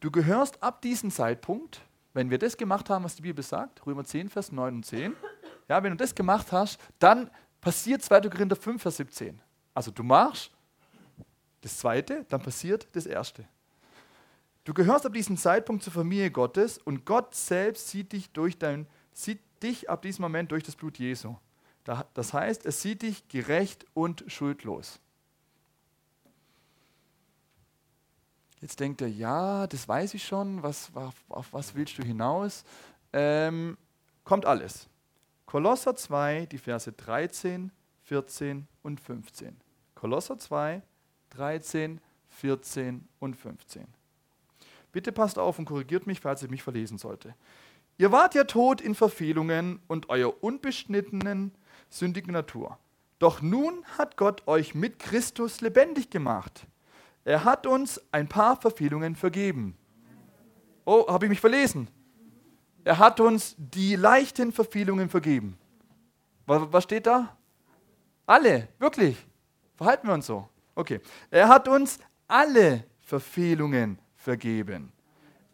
Du 0.00 0.10
gehörst 0.10 0.62
ab 0.62 0.82
diesem 0.82 1.10
Zeitpunkt, 1.10 1.80
wenn 2.12 2.30
wir 2.30 2.38
das 2.38 2.56
gemacht 2.56 2.88
haben, 2.90 3.04
was 3.04 3.16
die 3.16 3.22
Bibel 3.22 3.42
sagt, 3.42 3.84
Römer 3.86 4.04
10, 4.04 4.28
Vers 4.28 4.52
9 4.52 4.76
und 4.76 4.86
10, 4.86 5.14
ja, 5.68 5.82
wenn 5.82 5.90
du 5.90 5.96
das 5.96 6.14
gemacht 6.14 6.52
hast, 6.52 6.78
dann 6.98 7.30
passiert 7.60 8.02
2. 8.02 8.20
Korinther 8.22 8.56
5, 8.56 8.80
Vers 8.80 8.98
17. 8.98 9.40
Also 9.74 9.90
du 9.90 10.02
machst 10.02 10.55
das 11.60 11.78
Zweite, 11.78 12.24
dann 12.28 12.42
passiert 12.42 12.86
das 12.92 13.06
Erste. 13.06 13.46
Du 14.64 14.74
gehörst 14.74 15.06
ab 15.06 15.12
diesem 15.12 15.36
Zeitpunkt 15.36 15.84
zur 15.84 15.92
Familie 15.92 16.30
Gottes 16.30 16.78
und 16.78 17.04
Gott 17.04 17.34
selbst 17.34 17.88
sieht 17.88 18.12
dich, 18.12 18.30
durch 18.30 18.58
dein, 18.58 18.86
sieht 19.12 19.40
dich 19.62 19.88
ab 19.88 20.02
diesem 20.02 20.22
Moment 20.22 20.50
durch 20.50 20.64
das 20.64 20.74
Blut 20.74 20.98
Jesu. 20.98 21.36
Das 22.14 22.32
heißt, 22.32 22.66
er 22.66 22.72
sieht 22.72 23.02
dich 23.02 23.28
gerecht 23.28 23.86
und 23.94 24.24
schuldlos. 24.26 24.98
Jetzt 28.60 28.80
denkt 28.80 29.00
er, 29.02 29.08
ja, 29.08 29.66
das 29.68 29.86
weiß 29.86 30.14
ich 30.14 30.26
schon, 30.26 30.62
was, 30.62 30.90
auf, 30.94 31.14
auf 31.28 31.52
was 31.52 31.74
willst 31.74 31.98
du 31.98 32.02
hinaus? 32.02 32.64
Ähm, 33.12 33.78
kommt 34.24 34.46
alles. 34.46 34.88
Kolosser 35.44 35.94
2, 35.94 36.46
die 36.46 36.58
Verse 36.58 36.90
13, 36.90 37.70
14 38.02 38.66
und 38.82 39.00
15. 39.00 39.56
Kolosser 39.94 40.38
2, 40.38 40.82
13, 41.30 42.00
14 42.28 43.06
und 43.18 43.36
15. 43.36 43.86
Bitte 44.92 45.12
passt 45.12 45.38
auf 45.38 45.58
und 45.58 45.66
korrigiert 45.66 46.06
mich, 46.06 46.20
falls 46.20 46.42
ich 46.42 46.50
mich 46.50 46.62
verlesen 46.62 46.98
sollte. 46.98 47.34
Ihr 47.98 48.12
wart 48.12 48.34
ja 48.34 48.44
tot 48.44 48.80
in 48.80 48.94
Verfehlungen 48.94 49.80
und 49.88 50.08
eurer 50.08 50.42
unbeschnittenen, 50.42 51.52
sündigen 51.88 52.32
Natur. 52.32 52.78
Doch 53.18 53.40
nun 53.40 53.84
hat 53.98 54.16
Gott 54.16 54.46
euch 54.46 54.74
mit 54.74 54.98
Christus 54.98 55.60
lebendig 55.60 56.10
gemacht. 56.10 56.66
Er 57.24 57.44
hat 57.44 57.66
uns 57.66 58.00
ein 58.12 58.28
paar 58.28 58.60
Verfehlungen 58.60 59.16
vergeben. 59.16 59.76
Oh, 60.84 61.06
habe 61.08 61.26
ich 61.26 61.30
mich 61.30 61.40
verlesen? 61.40 61.88
Er 62.84 62.98
hat 62.98 63.18
uns 63.18 63.56
die 63.58 63.96
leichten 63.96 64.52
Verfehlungen 64.52 65.08
vergeben. 65.08 65.58
Was, 66.46 66.62
was 66.70 66.84
steht 66.84 67.06
da? 67.06 67.36
Alle, 68.26 68.68
wirklich. 68.78 69.16
Verhalten 69.74 70.06
wir 70.06 70.14
uns 70.14 70.26
so. 70.26 70.48
Okay. 70.76 71.00
Er 71.30 71.48
hat 71.48 71.66
uns 71.66 71.98
alle 72.28 72.84
Verfehlungen 73.00 73.98
vergeben. 74.16 74.92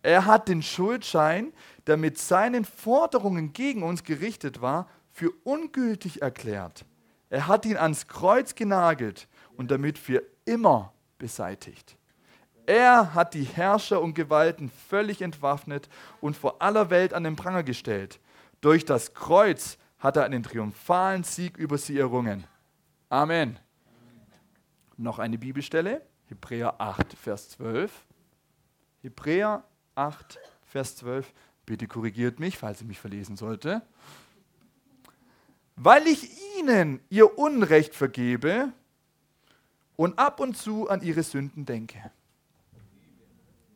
Er 0.03 0.27
hat 0.27 0.49
den 0.49 0.63
Schuldschein, 0.63 1.53
der 1.87 1.97
mit 1.97 2.19
seinen 2.19 2.65
Forderungen 2.65 3.53
gegen 3.53 3.83
uns 3.85 4.03
gerichtet 4.03 4.61
war, 4.61 4.89
für 5.13 5.31
ungültig 5.45 6.23
erklärt. 6.23 6.85
Er 7.31 7.47
hat 7.47 7.65
ihn 7.65 7.77
ans 7.77 8.09
Kreuz 8.09 8.55
genagelt 8.55 9.29
und 9.57 9.71
damit 9.71 9.97
für 9.97 10.23
immer 10.45 10.93
beseitigt. 11.19 11.97
Er 12.67 13.15
hat 13.15 13.35
die 13.35 13.45
Herrscher 13.45 14.01
und 14.01 14.15
Gewalten 14.15 14.71
völlig 14.89 15.23
entwaffnet 15.23 15.89
und 16.21 16.37
vor 16.37 16.61
aller 16.61 16.91
Welt 16.91 17.15
an 17.15 17.25
den 17.25 17.37
Pranger 17.37 17.63
gestellt. 17.63 18.19
Durch 18.61 18.85
das 18.85 19.15
Kreuz 19.15 19.79
hat 19.99 20.17
er 20.17 20.25
einen 20.25 20.43
triumphalen 20.43 21.23
Sieg 21.23 21.57
über 21.57 21.79
sie 21.79 21.99
errungen. 21.99 22.45
Amen. 23.09 23.59
Noch 24.97 25.19
eine 25.19 25.39
Bibelstelle, 25.39 26.03
Hebräer 26.27 26.81
8, 26.81 27.15
Vers 27.15 27.51
12. 27.51 27.93
Hebräer 29.03 29.65
8, 29.95 30.39
Vers 30.67 30.97
12. 30.97 31.33
Bitte 31.67 31.87
korrigiert 31.87 32.41
mich, 32.41 32.59
falls 32.59 32.81
ich 32.81 32.87
mich 32.87 32.99
verlesen 32.99 33.37
sollte. 33.37 33.83
Weil 35.77 36.07
ich 36.07 36.29
ihnen 36.59 37.01
ihr 37.09 37.39
Unrecht 37.39 37.95
vergebe, 37.95 38.73
und 39.97 40.19
ab 40.19 40.41
und 40.41 40.57
zu 40.57 40.89
an 40.89 41.03
ihre 41.03 41.23
Sünden 41.23 41.65
denke. 41.65 42.11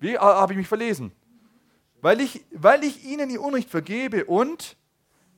Wie 0.00 0.18
habe 0.18 0.52
ich 0.52 0.56
mich 0.56 0.68
verlesen? 0.68 1.12
Weil 2.00 2.20
ich, 2.20 2.44
weil 2.50 2.84
ich 2.84 3.04
ihnen 3.04 3.30
ihr 3.30 3.40
Unrecht 3.40 3.70
vergebe 3.70 4.24
und 4.24 4.76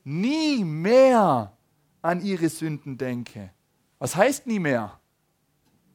nie 0.03 0.63
mehr 0.63 1.53
an 2.01 2.21
ihre 2.21 2.49
Sünden 2.49 2.97
denke. 2.97 3.51
Was 3.99 4.15
heißt 4.15 4.47
nie 4.47 4.59
mehr? 4.59 4.99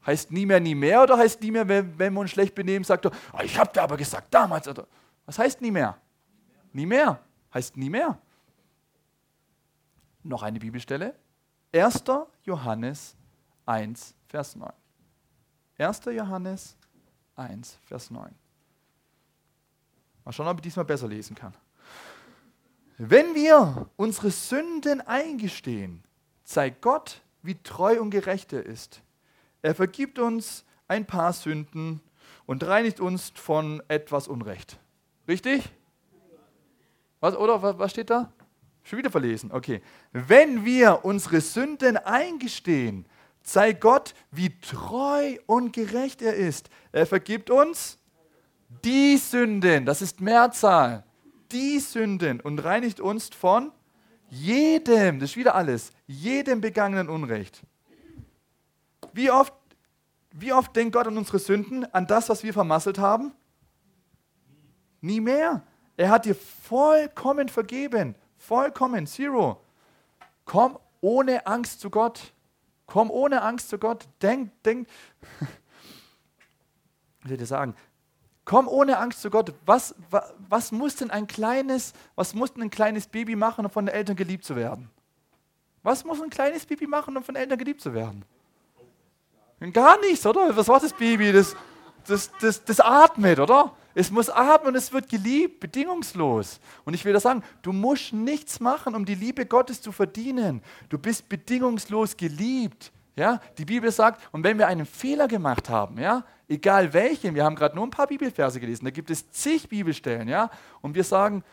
Heißt 0.06 0.30
nie 0.30 0.44
mehr, 0.46 0.60
nie 0.60 0.74
mehr 0.74 1.02
oder 1.02 1.16
heißt 1.16 1.40
nie 1.40 1.50
mehr, 1.50 1.66
wenn, 1.66 1.98
wenn 1.98 2.12
wir 2.12 2.20
uns 2.20 2.30
schlecht 2.30 2.54
benehmen, 2.54 2.84
sagt 2.84 3.06
er, 3.06 3.12
oh, 3.32 3.40
ich 3.42 3.58
habe 3.58 3.72
dir 3.72 3.82
aber 3.82 3.96
gesagt 3.96 4.32
damals. 4.32 4.68
Oder, 4.68 4.86
was 5.24 5.38
heißt 5.38 5.60
nie 5.60 5.70
mehr? 5.70 5.96
Nie 6.72 6.86
mehr. 6.86 7.20
Heißt 7.52 7.76
nie 7.76 7.88
mehr. 7.88 8.18
Noch 10.22 10.42
eine 10.42 10.58
Bibelstelle. 10.58 11.14
1. 11.72 12.04
Johannes 12.44 13.16
1, 13.66 14.14
Vers 14.28 14.56
9. 14.56 14.72
1. 15.78 16.00
Johannes 16.06 16.76
1, 17.36 17.78
Vers 17.86 18.10
9. 18.10 18.34
Mal 20.24 20.32
schauen, 20.32 20.48
ob 20.48 20.58
ich 20.58 20.62
diesmal 20.62 20.84
besser 20.84 21.08
lesen 21.08 21.34
kann. 21.34 21.54
Wenn 22.96 23.34
wir 23.34 23.90
unsere 23.96 24.30
Sünden 24.30 25.00
eingestehen, 25.00 26.02
zeigt 26.44 26.80
Gott, 26.80 27.20
wie 27.42 27.56
treu 27.62 28.00
und 28.00 28.10
gerecht 28.10 28.52
er 28.52 28.64
ist. 28.64 29.02
Er 29.64 29.74
vergibt 29.74 30.18
uns 30.18 30.64
ein 30.88 31.06
paar 31.06 31.32
Sünden 31.32 32.00
und 32.44 32.66
reinigt 32.66 33.00
uns 33.00 33.32
von 33.34 33.82
etwas 33.88 34.28
Unrecht. 34.28 34.78
Richtig? 35.26 35.64
Was, 37.20 37.34
oder 37.34 37.78
was 37.78 37.90
steht 37.90 38.10
da? 38.10 38.30
Schon 38.82 38.98
wieder 38.98 39.10
verlesen. 39.10 39.50
Okay. 39.50 39.80
Wenn 40.12 40.66
wir 40.66 41.04
unsere 41.04 41.40
Sünden 41.40 41.96
eingestehen, 41.96 43.06
Sei 43.46 43.74
Gott, 43.74 44.14
wie 44.30 44.58
treu 44.58 45.36
und 45.44 45.74
gerecht 45.74 46.22
er 46.22 46.34
ist. 46.34 46.70
Er 46.92 47.06
vergibt 47.06 47.50
uns 47.50 47.98
die 48.82 49.18
Sünden, 49.18 49.84
das 49.84 50.00
ist 50.00 50.22
Mehrzahl, 50.22 51.04
die 51.52 51.78
Sünden 51.78 52.40
und 52.40 52.64
reinigt 52.64 53.00
uns 53.00 53.28
von 53.28 53.70
jedem, 54.30 55.20
das 55.20 55.30
ist 55.30 55.36
wieder 55.36 55.54
alles, 55.54 55.92
jedem 56.06 56.62
begangenen 56.62 57.10
Unrecht. 57.10 57.60
Wie 59.14 59.30
oft, 59.30 59.54
wie 60.32 60.52
oft 60.52 60.74
denkt 60.74 60.92
Gott 60.92 61.06
an 61.06 61.16
unsere 61.16 61.38
Sünden, 61.38 61.84
an 61.94 62.06
das, 62.08 62.28
was 62.28 62.42
wir 62.42 62.52
vermasselt 62.52 62.98
haben? 62.98 63.32
Nie 65.00 65.20
mehr. 65.20 65.62
Er 65.96 66.10
hat 66.10 66.24
dir 66.24 66.34
vollkommen 66.34 67.48
vergeben. 67.48 68.16
Vollkommen, 68.36 69.06
zero. 69.06 69.60
Komm 70.44 70.78
ohne 71.00 71.46
Angst 71.46 71.80
zu 71.80 71.90
Gott. 71.90 72.32
Komm 72.86 73.10
ohne 73.10 73.42
Angst 73.42 73.68
zu 73.68 73.78
Gott. 73.78 74.06
Denk, 74.20 74.50
denk. 74.64 74.88
Ich 77.22 77.30
will 77.30 77.38
dir 77.38 77.46
sagen, 77.46 77.74
komm 78.44 78.68
ohne 78.68 78.98
Angst 78.98 79.22
zu 79.22 79.30
Gott. 79.30 79.54
Was, 79.64 79.94
was, 80.10 80.34
was, 80.46 80.72
muss 80.72 80.96
denn 80.96 81.10
ein 81.10 81.26
kleines, 81.26 81.94
was 82.16 82.34
muss 82.34 82.52
denn 82.52 82.64
ein 82.64 82.68
kleines 82.68 83.06
Baby 83.06 83.34
machen, 83.34 83.64
um 83.64 83.70
von 83.70 83.86
den 83.86 83.94
Eltern 83.94 84.14
geliebt 84.14 84.44
zu 84.44 84.56
werden? 84.56 84.90
Was 85.82 86.04
muss 86.04 86.20
ein 86.20 86.28
kleines 86.28 86.66
Baby 86.66 86.86
machen, 86.86 87.16
um 87.16 87.24
von 87.24 87.34
den 87.34 87.44
Eltern 87.44 87.56
geliebt 87.56 87.80
zu 87.80 87.94
werden? 87.94 88.26
Gar 89.72 90.00
nichts, 90.00 90.26
oder? 90.26 90.56
Was 90.56 90.68
war 90.68 90.80
das 90.80 90.92
Baby? 90.92 91.32
Das, 91.32 91.56
das, 92.06 92.30
das, 92.40 92.64
das 92.64 92.80
atmet, 92.80 93.38
oder? 93.38 93.72
Es 93.94 94.10
muss 94.10 94.28
atmen 94.28 94.68
und 94.68 94.74
es 94.74 94.92
wird 94.92 95.08
geliebt, 95.08 95.60
bedingungslos. 95.60 96.60
Und 96.84 96.94
ich 96.94 97.04
will 97.04 97.12
das 97.12 97.22
sagen, 97.22 97.42
du 97.62 97.72
musst 97.72 98.12
nichts 98.12 98.58
machen, 98.58 98.94
um 98.94 99.04
die 99.04 99.14
Liebe 99.14 99.46
Gottes 99.46 99.80
zu 99.80 99.92
verdienen. 99.92 100.62
Du 100.88 100.98
bist 100.98 101.28
bedingungslos 101.28 102.16
geliebt. 102.16 102.92
Ja, 103.16 103.40
die 103.58 103.64
Bibel 103.64 103.92
sagt, 103.92 104.20
und 104.32 104.42
wenn 104.42 104.58
wir 104.58 104.66
einen 104.66 104.86
Fehler 104.86 105.28
gemacht 105.28 105.68
haben, 105.68 105.98
ja, 106.00 106.24
egal 106.48 106.92
welchen, 106.92 107.36
wir 107.36 107.44
haben 107.44 107.54
gerade 107.54 107.76
nur 107.76 107.86
ein 107.86 107.90
paar 107.90 108.08
Bibelverse 108.08 108.58
gelesen, 108.58 108.84
da 108.84 108.90
gibt 108.90 109.08
es 109.08 109.30
zig 109.30 109.68
Bibelstellen, 109.68 110.26
ja, 110.26 110.50
und 110.80 110.96
wir 110.96 111.04
sagen, 111.04 111.44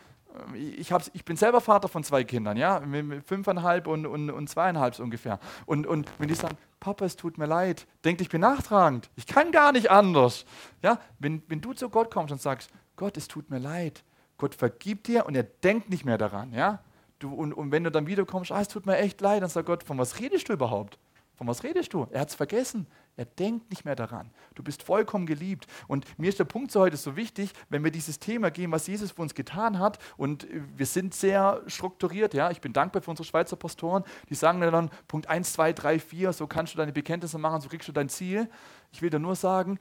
äh, 0.52 0.58
ich, 0.58 0.92
ich 1.12 1.24
bin 1.24 1.36
selber 1.36 1.60
Vater 1.60 1.88
von 1.88 2.04
zwei 2.04 2.24
Kindern, 2.24 2.56
ja, 2.56 2.82
fünfeinhalb 3.24 3.86
und, 3.86 4.06
und, 4.06 4.30
und 4.30 4.48
zweieinhalb 4.48 4.98
ungefähr. 4.98 5.38
Und, 5.66 5.86
und 5.86 6.10
wenn 6.18 6.28
die 6.28 6.34
sagen, 6.34 6.56
Papa, 6.80 7.04
es 7.04 7.16
tut 7.16 7.38
mir 7.38 7.46
leid, 7.46 7.86
denkt, 8.04 8.20
ich 8.20 8.28
bin 8.28 8.40
nachtragend, 8.40 9.10
ich 9.16 9.26
kann 9.26 9.52
gar 9.52 9.72
nicht 9.72 9.90
anders. 9.90 10.44
Ja, 10.82 10.98
wenn, 11.18 11.42
wenn 11.48 11.60
du 11.60 11.72
zu 11.72 11.88
Gott 11.88 12.10
kommst 12.10 12.32
und 12.32 12.40
sagst, 12.40 12.70
Gott, 12.96 13.16
es 13.16 13.28
tut 13.28 13.50
mir 13.50 13.58
leid, 13.58 14.04
Gott 14.38 14.54
vergibt 14.54 15.06
dir 15.06 15.26
und 15.26 15.36
er 15.36 15.44
denkt 15.44 15.90
nicht 15.90 16.04
mehr 16.04 16.18
daran, 16.18 16.52
ja. 16.52 16.80
Du, 17.18 17.32
und, 17.32 17.52
und 17.52 17.70
wenn 17.70 17.84
du 17.84 17.90
dann 17.92 18.08
wiederkommst, 18.08 18.50
ah, 18.50 18.60
es 18.60 18.68
tut 18.68 18.84
mir 18.84 18.98
echt 18.98 19.20
leid, 19.20 19.42
dann 19.42 19.48
sagt 19.48 19.66
Gott, 19.66 19.84
von 19.84 19.96
was 19.96 20.18
redest 20.18 20.48
du 20.48 20.54
überhaupt? 20.54 20.98
Von 21.34 21.46
was 21.46 21.62
redest 21.64 21.92
du? 21.94 22.06
Er 22.10 22.20
hat 22.20 22.28
es 22.28 22.34
vergessen. 22.34 22.86
Er 23.16 23.26
denkt 23.26 23.68
nicht 23.68 23.84
mehr 23.84 23.94
daran. 23.94 24.30
Du 24.54 24.62
bist 24.62 24.82
vollkommen 24.82 25.26
geliebt. 25.26 25.66
Und 25.86 26.06
mir 26.18 26.28
ist 26.28 26.38
der 26.38 26.44
Punkt 26.44 26.72
so 26.72 26.80
heute 26.80 26.96
so 26.96 27.14
wichtig, 27.16 27.52
wenn 27.68 27.84
wir 27.84 27.90
dieses 27.90 28.18
Thema 28.18 28.50
gehen, 28.50 28.72
was 28.72 28.86
Jesus 28.86 29.10
für 29.12 29.22
uns 29.22 29.34
getan 29.34 29.78
hat. 29.78 29.98
Und 30.16 30.46
wir 30.76 30.86
sind 30.86 31.14
sehr 31.14 31.62
strukturiert. 31.66 32.32
Ja? 32.32 32.50
Ich 32.50 32.60
bin 32.60 32.72
dankbar 32.72 33.02
für 33.02 33.10
unsere 33.10 33.26
Schweizer 33.26 33.56
Pastoren. 33.56 34.04
Die 34.30 34.34
sagen 34.34 34.60
dann 34.60 34.90
Punkt 35.08 35.28
1, 35.28 35.52
2, 35.52 35.72
3, 35.72 35.98
4, 35.98 36.32
so 36.32 36.46
kannst 36.46 36.72
du 36.72 36.78
deine 36.78 36.92
Bekenntnisse 36.92 37.38
machen, 37.38 37.60
so 37.60 37.68
kriegst 37.68 37.88
du 37.88 37.92
dein 37.92 38.08
Ziel. 38.08 38.48
Ich 38.92 39.02
will 39.02 39.10
dir 39.10 39.18
nur 39.18 39.36
sagen, 39.36 39.78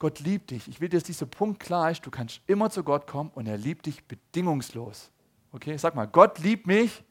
Gott 0.00 0.18
liebt 0.20 0.50
dich. 0.50 0.66
Ich 0.66 0.80
will 0.80 0.88
dir, 0.88 0.96
dass 0.96 1.04
dieser 1.04 1.26
Punkt 1.26 1.60
klar 1.60 1.90
ist. 1.90 2.04
Du 2.04 2.10
kannst 2.10 2.40
immer 2.46 2.68
zu 2.68 2.82
Gott 2.82 3.06
kommen 3.06 3.30
und 3.34 3.46
er 3.46 3.56
liebt 3.56 3.86
dich 3.86 4.04
bedingungslos. 4.04 5.10
Okay, 5.52 5.76
sag 5.76 5.94
mal, 5.94 6.06
Gott 6.06 6.40
liebt 6.40 6.66
mich 6.66 7.04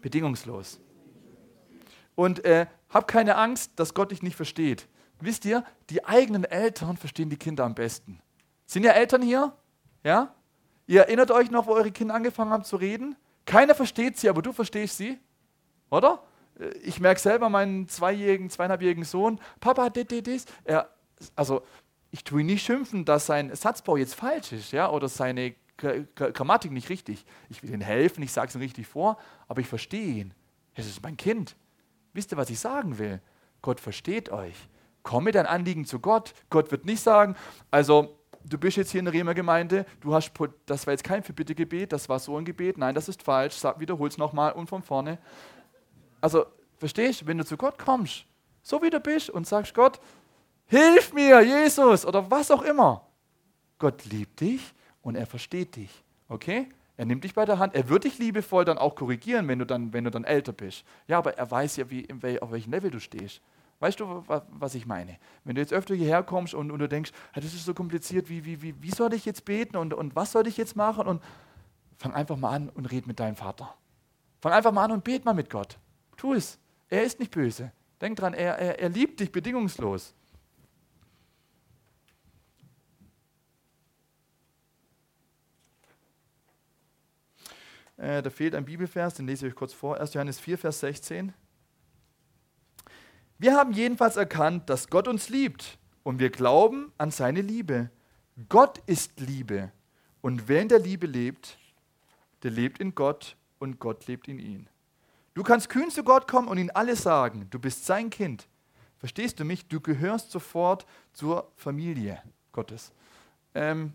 bedingungslos. 0.00 0.80
Und 2.14 2.44
äh, 2.44 2.66
hab 2.90 3.08
keine 3.08 3.36
Angst, 3.36 3.72
dass 3.76 3.94
Gott 3.94 4.12
dich 4.12 4.22
nicht 4.22 4.36
versteht. 4.36 4.88
Wisst 5.20 5.44
ihr, 5.44 5.64
die 5.90 6.04
eigenen 6.04 6.44
Eltern 6.44 6.96
verstehen 6.96 7.30
die 7.30 7.36
Kinder 7.36 7.64
am 7.64 7.74
besten. 7.74 8.20
Sind 8.66 8.84
ja 8.84 8.92
Eltern 8.92 9.22
hier? 9.22 9.52
Ja? 10.02 10.34
Ihr 10.86 11.02
erinnert 11.02 11.30
euch 11.30 11.50
noch, 11.50 11.66
wo 11.66 11.72
eure 11.72 11.92
Kinder 11.92 12.14
angefangen 12.14 12.50
haben 12.50 12.64
zu 12.64 12.76
reden? 12.76 13.16
Keiner 13.46 13.74
versteht 13.74 14.18
sie, 14.18 14.28
aber 14.28 14.42
du 14.42 14.52
verstehst 14.52 14.96
sie. 14.96 15.18
Oder? 15.90 16.22
Äh, 16.58 16.68
ich 16.78 17.00
merke 17.00 17.20
selber 17.20 17.48
meinen 17.48 17.88
zweijährigen, 17.88 18.50
zweieinhalbjährigen 18.50 19.04
Sohn, 19.04 19.40
Papa, 19.60 19.90
dit, 19.90 20.10
dit, 20.10 20.26
dit. 20.26 20.44
Er, 20.64 20.88
also, 21.36 21.62
ich 22.10 22.22
tue 22.24 22.42
ihn 22.42 22.46
nicht 22.46 22.64
schimpfen, 22.64 23.04
dass 23.04 23.26
sein 23.26 23.54
Satzbau 23.54 23.96
jetzt 23.96 24.14
falsch 24.14 24.52
ist, 24.52 24.72
ja, 24.72 24.90
oder 24.90 25.08
seine 25.08 25.54
Grammatik 25.76 26.70
nicht 26.70 26.88
richtig. 26.88 27.24
Ich 27.48 27.62
will 27.62 27.72
ihm 27.72 27.80
helfen, 27.80 28.22
ich 28.22 28.32
sage 28.32 28.48
es 28.48 28.54
ihm 28.54 28.60
richtig 28.60 28.86
vor, 28.86 29.18
aber 29.48 29.60
ich 29.60 29.66
verstehe 29.66 30.14
ihn. 30.14 30.34
Es 30.74 30.86
ist 30.86 31.02
mein 31.02 31.16
Kind. 31.16 31.56
Wisst 32.14 32.32
ihr, 32.32 32.38
was 32.38 32.48
ich 32.48 32.58
sagen 32.58 32.98
will? 32.98 33.20
Gott 33.60 33.80
versteht 33.80 34.30
euch. 34.30 34.54
Komm 35.02 35.24
mit 35.24 35.34
dein 35.34 35.46
Anliegen 35.46 35.84
zu 35.84 36.00
Gott. 36.00 36.32
Gott 36.48 36.70
wird 36.70 36.86
nicht 36.86 37.02
sagen, 37.02 37.36
also 37.70 38.16
du 38.44 38.58
bist 38.58 38.76
jetzt 38.76 38.90
hier 38.90 39.00
in 39.00 39.04
der 39.04 39.14
Rema 39.14 39.32
Gemeinde, 39.32 39.84
du 40.00 40.14
hast, 40.14 40.32
das 40.66 40.86
war 40.86 40.92
jetzt 40.92 41.04
kein 41.04 41.22
Verbittegebet, 41.22 41.92
das 41.92 42.08
war 42.08 42.18
so 42.18 42.36
ein 42.36 42.44
Gebet, 42.44 42.78
nein, 42.78 42.94
das 42.94 43.08
ist 43.08 43.22
falsch, 43.22 43.62
wiederhol 43.78 44.08
es 44.08 44.18
nochmal 44.18 44.52
und 44.52 44.68
von 44.68 44.82
vorne. 44.82 45.18
Also, 46.20 46.46
verstehst 46.78 47.22
du, 47.22 47.26
wenn 47.26 47.38
du 47.38 47.44
zu 47.44 47.56
Gott 47.56 47.78
kommst, 47.78 48.26
so 48.62 48.82
wie 48.82 48.90
du 48.90 49.00
bist 49.00 49.30
und 49.30 49.46
sagst, 49.46 49.74
Gott, 49.74 50.00
hilf 50.66 51.12
mir, 51.12 51.42
Jesus, 51.42 52.06
oder 52.06 52.30
was 52.30 52.50
auch 52.50 52.62
immer. 52.62 53.06
Gott 53.78 54.04
liebt 54.06 54.40
dich 54.40 54.74
und 55.02 55.16
er 55.16 55.26
versteht 55.26 55.76
dich. 55.76 55.90
Okay? 56.28 56.68
Er 56.96 57.06
nimmt 57.06 57.24
dich 57.24 57.34
bei 57.34 57.44
der 57.44 57.58
Hand. 57.58 57.74
Er 57.74 57.88
wird 57.88 58.04
dich 58.04 58.18
liebevoll 58.18 58.64
dann 58.64 58.78
auch 58.78 58.94
korrigieren, 58.94 59.48
wenn 59.48 59.58
du 59.58 59.66
dann, 59.66 59.92
wenn 59.92 60.04
du 60.04 60.10
dann 60.10 60.24
älter 60.24 60.52
bist. 60.52 60.84
Ja, 61.08 61.18
aber 61.18 61.36
er 61.36 61.50
weiß 61.50 61.76
ja, 61.76 61.90
wie, 61.90 62.06
auf 62.40 62.52
welchem 62.52 62.70
Level 62.70 62.90
du 62.90 63.00
stehst. 63.00 63.40
Weißt 63.80 63.98
du, 63.98 64.24
was 64.26 64.74
ich 64.76 64.86
meine? 64.86 65.18
Wenn 65.42 65.56
du 65.56 65.60
jetzt 65.60 65.72
öfter 65.72 65.94
hierher 65.94 66.22
kommst 66.22 66.54
und, 66.54 66.70
und 66.70 66.78
du 66.78 66.88
denkst, 66.88 67.10
das 67.34 67.44
ist 67.44 67.64
so 67.64 67.74
kompliziert, 67.74 68.28
wie, 68.28 68.44
wie, 68.44 68.62
wie, 68.62 68.80
wie 68.80 68.90
soll 68.90 69.12
ich 69.12 69.24
jetzt 69.24 69.44
beten 69.44 69.76
und, 69.76 69.92
und 69.92 70.14
was 70.14 70.32
soll 70.32 70.46
ich 70.46 70.56
jetzt 70.56 70.76
machen? 70.76 71.06
Und 71.06 71.22
fang 71.98 72.14
einfach 72.14 72.36
mal 72.36 72.54
an 72.54 72.68
und 72.68 72.86
red 72.86 73.06
mit 73.06 73.18
deinem 73.18 73.36
Vater. 73.36 73.74
Fang 74.40 74.52
einfach 74.52 74.72
mal 74.72 74.84
an 74.84 74.92
und 74.92 75.04
bet 75.04 75.24
mal 75.24 75.34
mit 75.34 75.50
Gott. 75.50 75.78
Tu 76.16 76.34
es. 76.34 76.58
Er 76.88 77.02
ist 77.02 77.18
nicht 77.18 77.32
böse. 77.32 77.72
Denk 78.00 78.16
dran, 78.16 78.34
er, 78.34 78.56
er, 78.58 78.78
er 78.78 78.88
liebt 78.88 79.18
dich 79.18 79.32
bedingungslos. 79.32 80.14
Äh, 87.96 88.22
da 88.22 88.30
fehlt 88.30 88.54
ein 88.54 88.64
Bibelvers, 88.64 89.14
den 89.14 89.26
lese 89.26 89.46
ich 89.46 89.52
euch 89.52 89.56
kurz 89.56 89.72
vor. 89.72 90.00
1. 90.00 90.14
Johannes 90.14 90.40
4, 90.40 90.58
Vers 90.58 90.80
16. 90.80 91.32
Wir 93.38 93.56
haben 93.56 93.72
jedenfalls 93.72 94.16
erkannt, 94.16 94.70
dass 94.70 94.88
Gott 94.88 95.08
uns 95.08 95.28
liebt 95.28 95.78
und 96.02 96.18
wir 96.18 96.30
glauben 96.30 96.92
an 96.98 97.10
seine 97.10 97.40
Liebe. 97.40 97.90
Gott 98.48 98.78
ist 98.86 99.20
Liebe 99.20 99.72
und 100.20 100.48
wer 100.48 100.62
in 100.62 100.68
der 100.68 100.78
Liebe 100.78 101.06
lebt, 101.06 101.58
der 102.42 102.50
lebt 102.50 102.78
in 102.78 102.94
Gott 102.94 103.36
und 103.58 103.78
Gott 103.78 104.06
lebt 104.06 104.28
in 104.28 104.38
ihn. 104.38 104.68
Du 105.34 105.42
kannst 105.42 105.68
kühn 105.68 105.90
zu 105.90 106.04
Gott 106.04 106.28
kommen 106.28 106.48
und 106.48 106.58
ihm 106.58 106.70
alles 106.74 107.02
sagen. 107.02 107.48
Du 107.50 107.58
bist 107.58 107.86
sein 107.86 108.10
Kind. 108.10 108.48
Verstehst 108.98 109.40
du 109.40 109.44
mich? 109.44 109.66
Du 109.66 109.80
gehörst 109.80 110.30
sofort 110.30 110.86
zur 111.12 111.50
Familie 111.56 112.22
Gottes. 112.52 112.92
Ähm, 113.54 113.92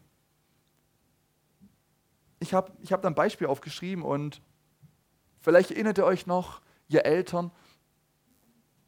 ich 2.39 2.54
habe 2.54 2.71
ich 2.82 2.93
hab 2.93 3.02
da 3.02 3.08
ein 3.08 3.15
Beispiel 3.15 3.47
aufgeschrieben 3.47 4.04
und 4.04 4.41
vielleicht 5.41 5.71
erinnert 5.71 5.97
ihr 5.97 6.06
euch 6.06 6.28
noch, 6.28 6.62
ihr 6.88 7.06
Eltern, 7.06 7.52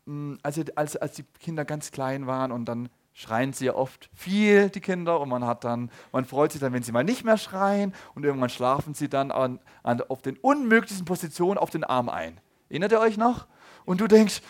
hm, 0.06 0.40
als, 0.44 0.58
ihr, 0.58 0.66
als, 0.76 0.98
als 0.98 1.16
die 1.16 1.24
Kinder 1.40 1.66
ganz 1.66 1.92
klein 1.92 2.28
waren 2.28 2.52
und 2.52 2.66
dann 2.66 2.90
schreien 3.14 3.54
sie 3.54 3.66
ja 3.66 3.76
oft 3.76 4.10
viel, 4.14 4.70
die 4.70 4.80
Kinder, 4.80 5.20
und 5.20 5.30
man 5.30 5.46
hat 5.46 5.64
dann, 5.64 5.92
man 6.12 6.26
freut 6.26 6.54
sich 6.54 6.62
dann, 6.62 6.74
wenn 6.74 6.84
sie 6.84 6.92
mal 6.92 7.04
nicht 7.04 7.24
mehr 7.24 7.38
schreien 7.38 7.94
und 8.16 8.24
irgendwann 8.24 8.50
schlafen 8.50 8.94
sie 8.94 9.10
dann 9.10 9.32
an, 9.32 9.60
an, 9.84 10.02
auf 10.02 10.22
den 10.22 10.38
unmöglichsten 10.38 11.06
Positionen 11.06 11.58
auf 11.58 11.70
den 11.70 11.84
Arm 11.84 12.10
ein. 12.10 12.40
Erinnert 12.70 12.94
ihr 12.94 13.00
euch 13.00 13.18
noch? 13.18 13.48
Und 13.84 14.00
du 14.00 14.08
denkst, 14.08 14.42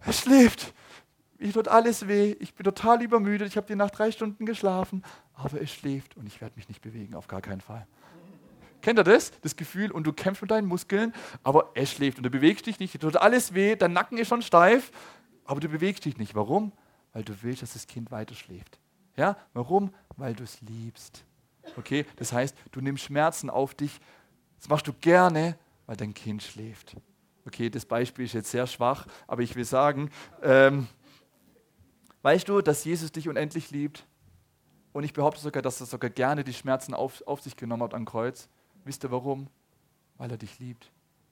er 0.00 0.12
schläft, 0.12 0.74
mir 1.38 1.52
tut 1.52 1.68
alles 1.68 2.08
weh, 2.08 2.36
ich 2.38 2.54
bin 2.54 2.64
total 2.64 3.02
übermüdet, 3.02 3.48
ich 3.48 3.56
habe 3.56 3.66
die 3.66 3.74
Nacht 3.74 3.98
drei 3.98 4.10
Stunden 4.10 4.44
geschlafen, 4.44 5.02
aber 5.32 5.58
er 5.58 5.66
schläft 5.66 6.16
und 6.16 6.26
ich 6.26 6.40
werde 6.42 6.56
mich 6.56 6.68
nicht 6.68 6.82
bewegen, 6.82 7.14
auf 7.14 7.26
gar 7.26 7.40
keinen 7.40 7.62
Fall. 7.62 7.86
Kennt 8.80 8.98
ihr 8.98 9.04
das? 9.04 9.32
Das 9.42 9.56
Gefühl, 9.56 9.90
und 9.90 10.06
du 10.06 10.12
kämpfst 10.12 10.42
mit 10.42 10.50
deinen 10.50 10.66
Muskeln, 10.66 11.12
aber 11.42 11.70
er 11.74 11.86
schläft 11.86 12.18
und 12.18 12.24
du 12.24 12.30
bewegst 12.30 12.66
dich 12.66 12.78
nicht, 12.78 12.94
dir 12.94 12.98
tut 12.98 13.16
alles 13.16 13.54
weh, 13.54 13.76
dein 13.76 13.92
Nacken 13.92 14.18
ist 14.18 14.28
schon 14.28 14.42
steif, 14.42 14.90
aber 15.44 15.60
du 15.60 15.68
bewegst 15.68 16.04
dich 16.04 16.16
nicht. 16.18 16.34
Warum? 16.34 16.72
Weil 17.12 17.24
du 17.24 17.34
willst, 17.42 17.62
dass 17.62 17.72
das 17.72 17.86
Kind 17.86 18.10
weiter 18.10 18.34
schläft. 18.34 18.78
Ja? 19.16 19.36
Warum? 19.52 19.92
Weil 20.16 20.34
du 20.34 20.44
es 20.44 20.60
liebst. 20.60 21.24
Okay? 21.76 22.06
Das 22.16 22.32
heißt, 22.32 22.56
du 22.70 22.80
nimmst 22.80 23.04
Schmerzen 23.04 23.50
auf 23.50 23.74
dich. 23.74 24.00
Das 24.58 24.68
machst 24.68 24.86
du 24.86 24.92
gerne, 24.92 25.56
weil 25.86 25.96
dein 25.96 26.14
Kind 26.14 26.42
schläft. 26.42 26.96
Okay, 27.46 27.70
das 27.70 27.86
Beispiel 27.86 28.26
ist 28.26 28.34
jetzt 28.34 28.50
sehr 28.50 28.66
schwach, 28.66 29.06
aber 29.26 29.42
ich 29.42 29.56
will 29.56 29.64
sagen, 29.64 30.10
ähm, 30.42 30.86
weißt 32.22 32.48
du, 32.48 32.60
dass 32.60 32.84
Jesus 32.84 33.12
dich 33.12 33.28
unendlich 33.28 33.70
liebt? 33.70 34.06
Und 34.92 35.04
ich 35.04 35.12
behaupte 35.12 35.40
sogar, 35.40 35.62
dass 35.62 35.80
er 35.80 35.86
sogar 35.86 36.10
gerne 36.10 36.44
die 36.44 36.52
Schmerzen 36.52 36.94
auf, 36.94 37.22
auf 37.26 37.40
sich 37.40 37.56
genommen 37.56 37.82
hat 37.82 37.94
am 37.94 38.04
Kreuz. 38.04 38.48
Wisst 38.90 39.04
ihr 39.04 39.12
warum? 39.12 39.46
Weil 40.18 40.32
er 40.32 40.36
dich 40.36 40.58
liebt. 40.58 40.90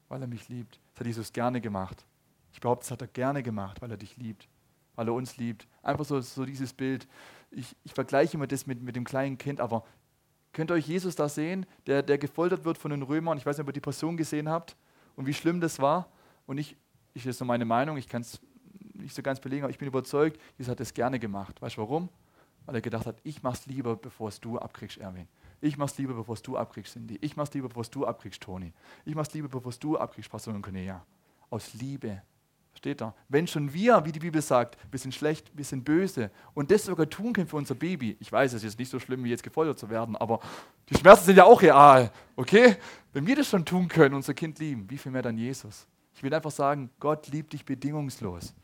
Weil 0.09 0.23
er 0.23 0.29
mich 0.29 0.49
liebt. 0.49 0.79
Das 0.92 1.01
hat 1.01 1.07
Jesus 1.09 1.33
gerne 1.33 1.61
gemacht. 1.61 2.07
Ich 2.53 2.61
behaupte, 2.61 2.85
das 2.85 2.92
hat 2.92 3.01
er 3.03 3.09
gerne 3.09 3.42
gemacht, 3.42 3.83
weil 3.83 3.90
er 3.90 3.97
dich 3.97 4.16
liebt. 4.16 4.47
Weil 4.94 5.09
er 5.09 5.14
uns 5.14 5.38
liebt. 5.38 5.66
Einfach 5.83 6.05
so, 6.05 6.21
so 6.21 6.44
dieses 6.44 6.73
Bild. 6.73 7.09
Ich, 7.51 7.75
ich 7.83 7.94
vergleiche 7.94 8.37
immer 8.37 8.47
das 8.47 8.68
mit, 8.68 8.81
mit 8.81 8.94
dem 8.94 9.03
kleinen 9.03 9.38
Kind, 9.38 9.61
aber 9.61 9.85
könnt 10.53 10.71
ihr 10.71 10.75
euch 10.75 10.87
Jesus 10.87 11.16
da 11.16 11.29
sehen, 11.29 11.66
der, 11.88 12.05
der 12.05 12.16
gefoltert 12.16 12.64
wird 12.64 12.79
von 12.79 12.92
den 12.92 13.03
Römern? 13.03 13.37
Ich 13.38 13.44
weiß 13.44 13.57
nicht, 13.57 13.64
ob 13.64 13.71
ihr 13.71 13.73
die 13.73 13.81
Person 13.81 14.16
gesehen 14.16 14.49
habt 14.49 14.77
und 15.16 15.27
wie 15.27 15.35
schlimm 15.35 15.61
das 15.61 15.81
war. 15.81 16.09
Und 16.47 16.59
ich, 16.59 16.77
ich 17.12 17.25
das 17.25 17.35
ist 17.35 17.40
nur 17.40 17.49
meine 17.49 17.64
Meinung, 17.64 17.97
ich 17.97 18.09
kann 18.09 18.23
es 18.23 18.40
nicht 18.94 19.16
so 19.16 19.23
ganz 19.23 19.40
belegen, 19.40 19.64
aber 19.64 19.73
ich 19.73 19.79
bin 19.79 19.88
überzeugt, 19.88 20.40
Jesus 20.59 20.71
hat 20.71 20.79
das 20.79 20.94
gerne 20.94 21.18
gemacht. 21.18 21.61
Weißt 21.61 21.77
du 21.77 21.81
warum? 21.81 22.09
Weil 22.66 22.77
er 22.77 22.83
gedacht 22.83 23.07
hat, 23.07 23.16
ich 23.25 23.42
mach's 23.42 23.66
lieber, 23.66 23.97
bevor 23.97 24.29
es 24.29 24.38
du 24.38 24.61
abkriegst, 24.61 24.99
Erwin. 24.99 25.27
Ich 25.61 25.77
mach's 25.77 25.99
lieber, 25.99 26.14
bevor 26.14 26.37
du 26.37 26.57
abkriegst, 26.57 26.92
Cindy. 26.92 27.18
Ich 27.21 27.37
mach's 27.37 27.53
lieber, 27.53 27.68
bevor 27.68 27.85
du 27.85 28.07
abkriegst, 28.07 28.40
Toni. 28.40 28.73
Ich 29.05 29.14
mach's 29.14 29.33
lieber, 29.35 29.49
bevor 29.49 29.73
du 29.79 29.99
abkriegst, 29.99 30.31
Pastor 30.31 30.55
und 30.55 30.62
Cornelia. 30.62 31.05
Aus 31.51 31.75
Liebe. 31.75 32.23
Steht 32.75 33.01
da. 33.01 33.12
Wenn 33.29 33.49
schon 33.49 33.73
wir, 33.73 34.05
wie 34.05 34.12
die 34.12 34.21
Bibel 34.21 34.40
sagt, 34.40 34.79
wir 34.88 35.01
sind 35.01 35.12
schlecht, 35.12 35.51
wir 35.53 35.64
sind 35.64 35.85
böse 35.85 36.31
und 36.55 36.71
das 36.71 36.85
sogar 36.85 37.11
tun 37.11 37.33
können 37.33 37.49
für 37.49 37.57
unser 37.57 37.75
Baby. 37.75 38.16
Ich 38.21 38.31
weiß, 38.31 38.53
es 38.53 38.62
ist 38.62 38.79
nicht 38.79 38.88
so 38.88 39.01
schlimm, 39.01 39.25
wie 39.25 39.31
jetzt 39.31 39.42
gefoltert 39.42 39.81
zu 39.81 39.90
werden, 39.90 40.14
aber 40.14 40.38
die 40.88 40.94
Schmerzen 40.94 41.25
sind 41.25 41.37
ja 41.37 41.44
auch 41.44 41.61
real. 41.61 42.12
Okay? 42.37 42.77
Wenn 43.12 43.27
wir 43.27 43.35
das 43.35 43.49
schon 43.49 43.64
tun 43.64 43.88
können, 43.88 44.14
unser 44.14 44.33
Kind 44.33 44.61
lieben, 44.61 44.88
wie 44.88 44.97
viel 44.97 45.11
mehr 45.11 45.23
dann 45.23 45.37
Jesus? 45.37 45.88
Ich 46.14 46.23
will 46.23 46.33
einfach 46.33 46.53
sagen, 46.53 46.90
Gott 47.01 47.27
liebt 47.27 47.53
dich 47.53 47.64
bedingungslos. 47.64 48.55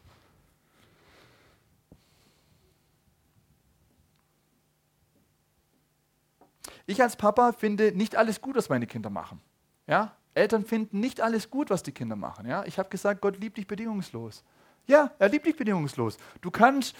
Ich 6.86 7.02
als 7.02 7.16
Papa 7.16 7.52
finde 7.52 7.92
nicht 7.92 8.16
alles 8.16 8.40
gut, 8.40 8.56
was 8.56 8.68
meine 8.68 8.86
Kinder 8.86 9.10
machen. 9.10 9.40
Ja? 9.86 10.16
Eltern 10.34 10.64
finden 10.64 11.00
nicht 11.00 11.20
alles 11.20 11.50
gut, 11.50 11.70
was 11.70 11.82
die 11.82 11.92
Kinder 11.92 12.16
machen. 12.16 12.46
Ja? 12.46 12.64
Ich 12.64 12.78
habe 12.78 12.88
gesagt, 12.88 13.20
Gott 13.20 13.38
liebt 13.40 13.56
dich 13.56 13.66
bedingungslos. 13.66 14.44
Ja, 14.86 15.12
er 15.18 15.28
liebt 15.28 15.46
dich 15.46 15.56
bedingungslos. 15.56 16.18
Du 16.40 16.50
kannst 16.50 16.94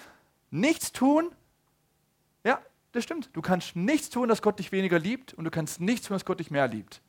nichts 0.51 0.93
tun. 0.93 1.31
Ja, 2.45 2.61
das 2.93 3.05
stimmt. 3.05 3.29
Du 3.35 3.43
kannst 3.43 3.77
nichts 3.77 4.09
tun, 4.09 4.29
dass 4.29 4.41
Gott 4.41 4.59
dich 4.59 4.73
weniger 4.73 4.99
liebt 4.99 5.35
und 5.35 5.45
du 5.45 5.51
kannst 5.51 5.81
nichts 5.81 6.07
tun, 6.07 6.15
dass 6.15 6.25
Gott 6.25 6.41
dich 6.41 6.51
mehr 6.51 6.67
liebt. 6.67 7.03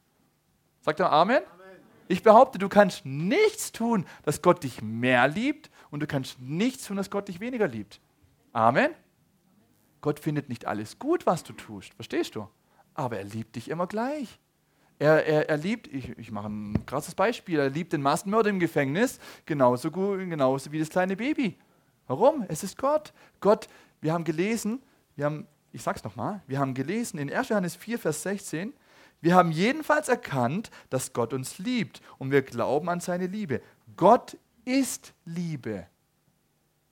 Sagt 0.81 0.99
er 0.99 1.11
Amen? 1.11 1.37
Amen? 1.37 1.65
Ich 2.07 2.23
behaupte, 2.23 2.59
du 2.59 2.69
kannst 2.69 3.05
nichts 3.05 3.71
tun, 3.71 4.05
dass 4.23 4.41
Gott 4.41 4.63
dich 4.63 4.81
mehr 4.81 5.27
liebt 5.27 5.71
und 5.91 6.01
du 6.01 6.07
kannst 6.07 6.39
nichts 6.41 6.85
tun, 6.85 6.97
dass 6.97 7.09
Gott 7.09 7.27
dich 7.27 7.39
weniger 7.39 7.67
liebt. 7.67 7.99
Amen? 8.51 8.91
Gott 10.01 10.19
findet 10.19 10.49
nicht 10.49 10.65
alles 10.65 10.99
gut, 10.99 11.25
was 11.25 11.43
du 11.43 11.53
tust. 11.53 11.93
Verstehst 11.95 12.35
du? 12.35 12.47
Aber 12.95 13.17
er 13.17 13.25
liebt 13.25 13.55
dich 13.55 13.69
immer 13.69 13.87
gleich. 13.87 14.39
Er, 14.97 15.25
er, 15.25 15.49
er 15.49 15.57
liebt, 15.57 15.87
ich, 15.87 16.17
ich 16.17 16.31
mache 16.31 16.47
ein 16.47 16.85
krasses 16.85 17.13
Beispiel, 17.13 17.59
er 17.59 17.69
liebt 17.69 17.93
den 17.93 18.01
Massenmörder 18.01 18.49
im 18.49 18.59
Gefängnis 18.59 19.19
genauso, 19.45 19.91
gut, 19.91 20.19
genauso 20.19 20.71
wie 20.71 20.79
das 20.79 20.89
kleine 20.89 21.17
Baby. 21.17 21.57
Warum? 22.07 22.45
Es 22.47 22.63
ist 22.63 22.77
Gott. 22.77 23.13
Gott, 23.41 23.67
wir 23.99 24.13
haben 24.13 24.23
gelesen, 24.23 24.81
wir 25.15 25.25
haben, 25.25 25.47
ich 25.73 25.83
sag's 25.83 26.03
nochmal, 26.03 26.41
wir 26.47 26.59
haben 26.59 26.73
gelesen 26.73 27.17
in 27.17 27.31
1. 27.31 27.49
Johannes 27.49 27.75
4, 27.75 27.99
Vers 27.99 28.23
16, 28.23 28.73
wir 29.21 29.35
haben 29.35 29.51
jedenfalls 29.51 30.07
erkannt, 30.07 30.71
dass 30.89 31.11
Gott 31.11 31.33
uns 31.33 31.57
liebt 31.57 32.01
und 32.17 32.31
wir 32.31 32.41
glauben 32.41 32.89
an 32.89 32.99
seine 32.99 33.27
Liebe. 33.27 33.61
Gott 33.97 34.37
ist 34.65 35.13
Liebe. 35.25 35.87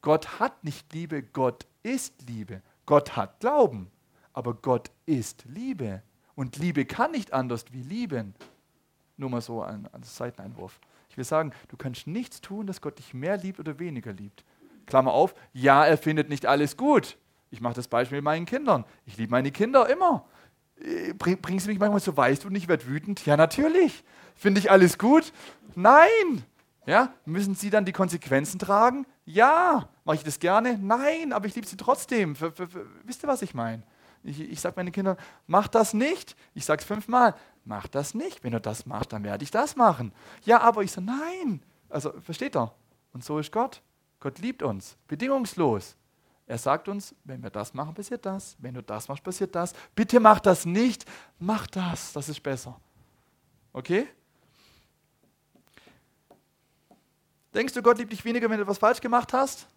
Gott 0.01 0.39
hat 0.39 0.63
nicht 0.63 0.91
Liebe, 0.93 1.23
Gott 1.23 1.65
ist 1.83 2.27
Liebe. 2.27 2.61
Gott 2.85 3.15
hat 3.15 3.39
Glauben, 3.39 3.89
aber 4.33 4.55
Gott 4.55 4.91
ist 5.05 5.45
Liebe. 5.47 6.01
Und 6.35 6.57
Liebe 6.57 6.85
kann 6.85 7.11
nicht 7.11 7.33
anders 7.33 7.65
wie 7.71 7.83
lieben. 7.83 8.33
Nur 9.17 9.29
mal 9.29 9.41
so 9.41 9.61
ein, 9.61 9.87
ein 9.93 10.03
Seiteneinwurf. 10.03 10.79
Ich 11.09 11.17
will 11.17 11.23
sagen, 11.23 11.51
du 11.67 11.77
kannst 11.77 12.07
nichts 12.07 12.41
tun, 12.41 12.65
dass 12.65 12.81
Gott 12.81 12.97
dich 12.97 13.13
mehr 13.13 13.37
liebt 13.37 13.59
oder 13.59 13.77
weniger 13.77 14.11
liebt. 14.11 14.43
Klammer 14.87 15.13
auf, 15.13 15.35
ja, 15.53 15.85
er 15.85 15.97
findet 15.97 16.29
nicht 16.29 16.47
alles 16.47 16.75
gut. 16.75 17.17
Ich 17.51 17.61
mache 17.61 17.75
das 17.75 17.87
Beispiel 17.87 18.17
mit 18.17 18.25
meinen 18.25 18.47
Kindern. 18.47 18.83
Ich 19.05 19.17
liebe 19.17 19.29
meine 19.29 19.51
Kinder 19.51 19.87
immer. 19.87 20.25
Äh, 20.81 21.13
bring, 21.13 21.39
bringst 21.39 21.67
du 21.67 21.69
mich 21.69 21.79
manchmal 21.79 21.99
so, 21.99 22.17
weißt 22.17 22.43
du 22.43 22.47
und 22.47 22.55
ich 22.55 22.67
werde 22.67 22.87
wütend? 22.87 23.23
Ja, 23.27 23.37
natürlich. 23.37 24.03
Finde 24.35 24.59
ich 24.59 24.71
alles 24.71 24.97
gut? 24.97 25.31
Nein. 25.75 26.43
Ja, 26.85 27.13
müssen 27.25 27.55
sie 27.55 27.69
dann 27.69 27.85
die 27.85 27.93
Konsequenzen 27.93 28.59
tragen? 28.59 29.05
Ja. 29.25 29.87
Mache 30.03 30.17
ich 30.17 30.23
das 30.23 30.39
gerne? 30.39 30.77
Nein, 30.81 31.31
aber 31.31 31.45
ich 31.45 31.55
liebe 31.55 31.67
sie 31.67 31.77
trotzdem. 31.77 32.35
Für, 32.35 32.51
wisst 33.03 33.23
ihr, 33.23 33.29
was 33.29 33.41
ich 33.43 33.53
meine? 33.53 33.83
Ich, 34.23 34.39
ich 34.39 34.61
sage 34.61 34.75
meinen 34.77 34.91
Kindern, 34.91 35.17
mach 35.47 35.67
das 35.67 35.93
nicht. 35.93 36.35
Ich 36.53 36.65
sage 36.65 36.81
es 36.81 36.87
fünfmal, 36.87 37.35
mach 37.65 37.87
das 37.87 38.13
nicht. 38.13 38.43
Wenn 38.43 38.53
du 38.53 38.61
das 38.61 38.85
machst, 38.85 39.11
dann 39.11 39.23
werde 39.23 39.43
ich 39.43 39.51
das 39.51 39.75
machen. 39.75 40.13
Ja, 40.45 40.61
aber 40.61 40.83
ich 40.83 40.91
sage, 40.91 41.07
nein. 41.07 41.61
Also, 41.89 42.13
versteht 42.21 42.55
er? 42.55 42.73
Und 43.13 43.23
so 43.23 43.37
ist 43.39 43.51
Gott. 43.51 43.81
Gott 44.19 44.39
liebt 44.39 44.63
uns, 44.63 44.97
bedingungslos. 45.07 45.95
Er 46.45 46.57
sagt 46.57 46.87
uns, 46.87 47.15
wenn 47.23 47.41
wir 47.43 47.49
das 47.49 47.73
machen, 47.73 47.93
passiert 47.93 48.25
das. 48.25 48.55
Wenn 48.59 48.73
du 48.73 48.81
das 48.81 49.07
machst, 49.07 49.23
passiert 49.23 49.55
das. 49.55 49.73
Bitte 49.95 50.19
mach 50.19 50.39
das 50.39 50.65
nicht. 50.65 51.05
Mach 51.39 51.67
das, 51.67 52.13
das 52.13 52.29
ist 52.29 52.41
besser. 52.41 52.79
Okay? 53.71 54.07
Denkst 57.53 57.73
du, 57.73 57.81
Gott 57.81 57.97
liebt 57.97 58.11
dich 58.11 58.25
weniger, 58.25 58.49
wenn 58.49 58.57
du 58.57 58.63
etwas 58.63 58.77
falsch 58.77 58.99
gemacht 58.99 59.31
hast? 59.33 59.67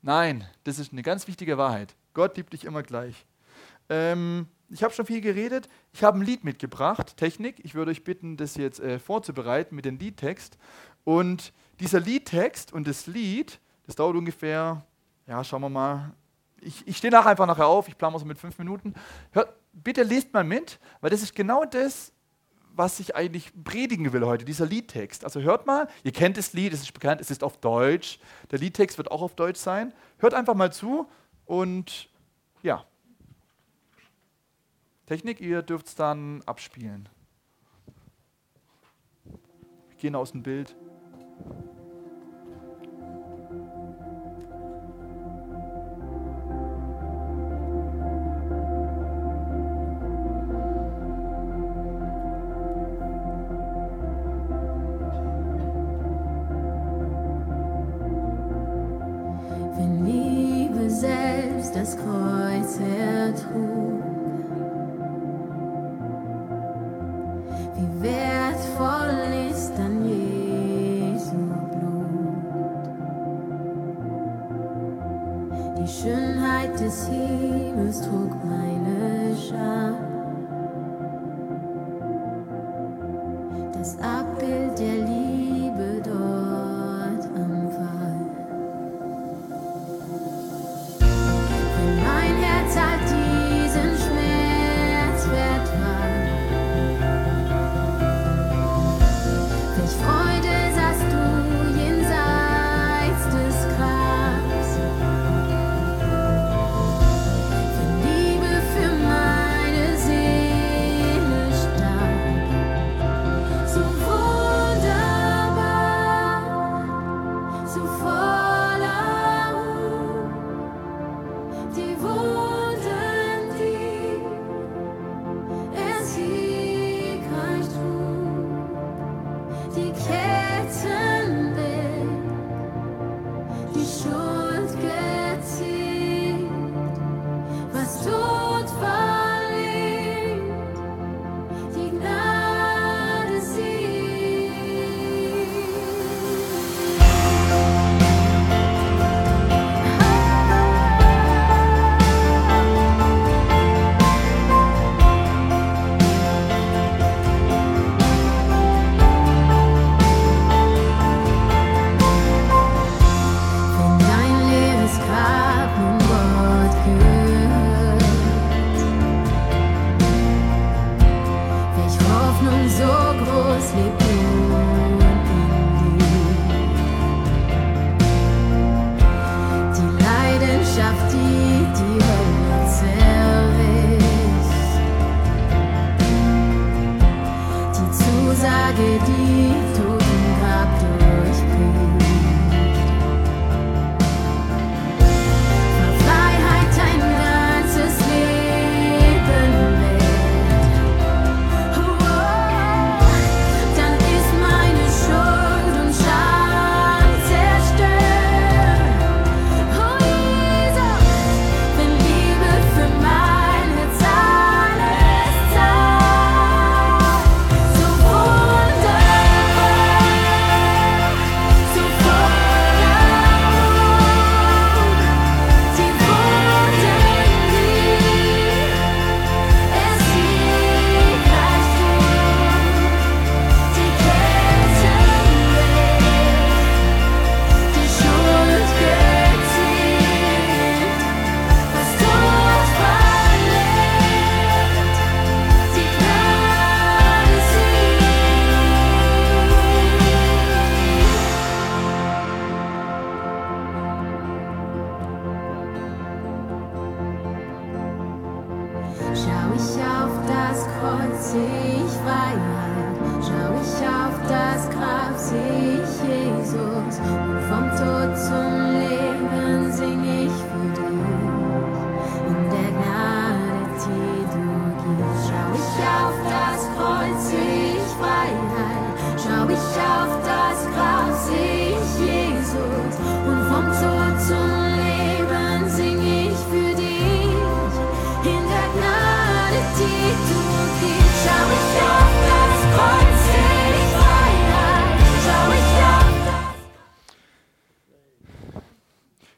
Nein, 0.00 0.46
das 0.64 0.78
ist 0.78 0.92
eine 0.92 1.02
ganz 1.02 1.26
wichtige 1.26 1.58
Wahrheit. 1.58 1.94
Gott 2.14 2.36
liebt 2.36 2.52
dich 2.52 2.64
immer 2.64 2.82
gleich. 2.82 3.26
Ähm, 3.88 4.46
ich 4.68 4.82
habe 4.82 4.94
schon 4.94 5.06
viel 5.06 5.20
geredet. 5.20 5.68
Ich 5.92 6.02
habe 6.02 6.18
ein 6.18 6.22
Lied 6.22 6.44
mitgebracht, 6.44 7.16
Technik. 7.16 7.60
Ich 7.62 7.74
würde 7.74 7.90
euch 7.90 8.04
bitten, 8.04 8.36
das 8.36 8.56
jetzt 8.56 8.80
äh, 8.80 8.98
vorzubereiten 8.98 9.76
mit 9.76 9.84
dem 9.84 9.98
Liedtext. 9.98 10.56
Und 11.04 11.52
dieser 11.80 12.00
Liedtext 12.00 12.72
und 12.72 12.86
das 12.86 13.06
Lied, 13.06 13.60
das 13.86 13.96
dauert 13.96 14.16
ungefähr, 14.16 14.84
ja, 15.26 15.44
schauen 15.44 15.62
wir 15.62 15.68
mal. 15.68 16.12
Ich, 16.60 16.86
ich 16.86 16.96
stehe 16.96 17.10
nachher 17.10 17.30
einfach 17.30 17.46
nachher 17.46 17.66
auf, 17.66 17.88
ich 17.88 17.98
plane 17.98 18.18
so 18.18 18.24
mit 18.24 18.38
fünf 18.38 18.58
Minuten. 18.58 18.94
Hört, 19.32 19.52
bitte 19.72 20.02
lest 20.04 20.32
mal 20.32 20.44
mit, 20.44 20.78
weil 21.00 21.10
das 21.10 21.22
ist 21.22 21.34
genau 21.34 21.64
das, 21.64 22.12
was 22.74 23.00
ich 23.00 23.14
eigentlich 23.14 23.52
predigen 23.64 24.12
will 24.12 24.24
heute, 24.24 24.44
dieser 24.44 24.64
Liedtext. 24.64 25.24
Also 25.24 25.40
hört 25.40 25.66
mal, 25.66 25.88
ihr 26.04 26.12
kennt 26.12 26.36
das 26.36 26.52
Lied, 26.52 26.72
es 26.72 26.82
ist 26.82 26.94
bekannt, 26.94 27.20
es 27.20 27.30
ist 27.30 27.44
auf 27.44 27.58
Deutsch. 27.58 28.18
Der 28.50 28.58
Liedtext 28.58 28.96
wird 28.96 29.10
auch 29.10 29.20
auf 29.20 29.34
Deutsch 29.34 29.58
sein. 29.58 29.92
Hört 30.18 30.34
einfach 30.34 30.54
mal 30.54 30.72
zu 30.72 31.06
und 31.46 32.08
ja. 32.62 32.84
Technik, 35.06 35.40
ihr 35.40 35.62
dürft 35.62 35.88
es 35.88 35.94
dann 35.94 36.42
abspielen. 36.46 37.08
Wir 39.24 39.96
gehen 39.98 40.14
aus 40.14 40.32
dem 40.32 40.42
Bild. 40.42 40.74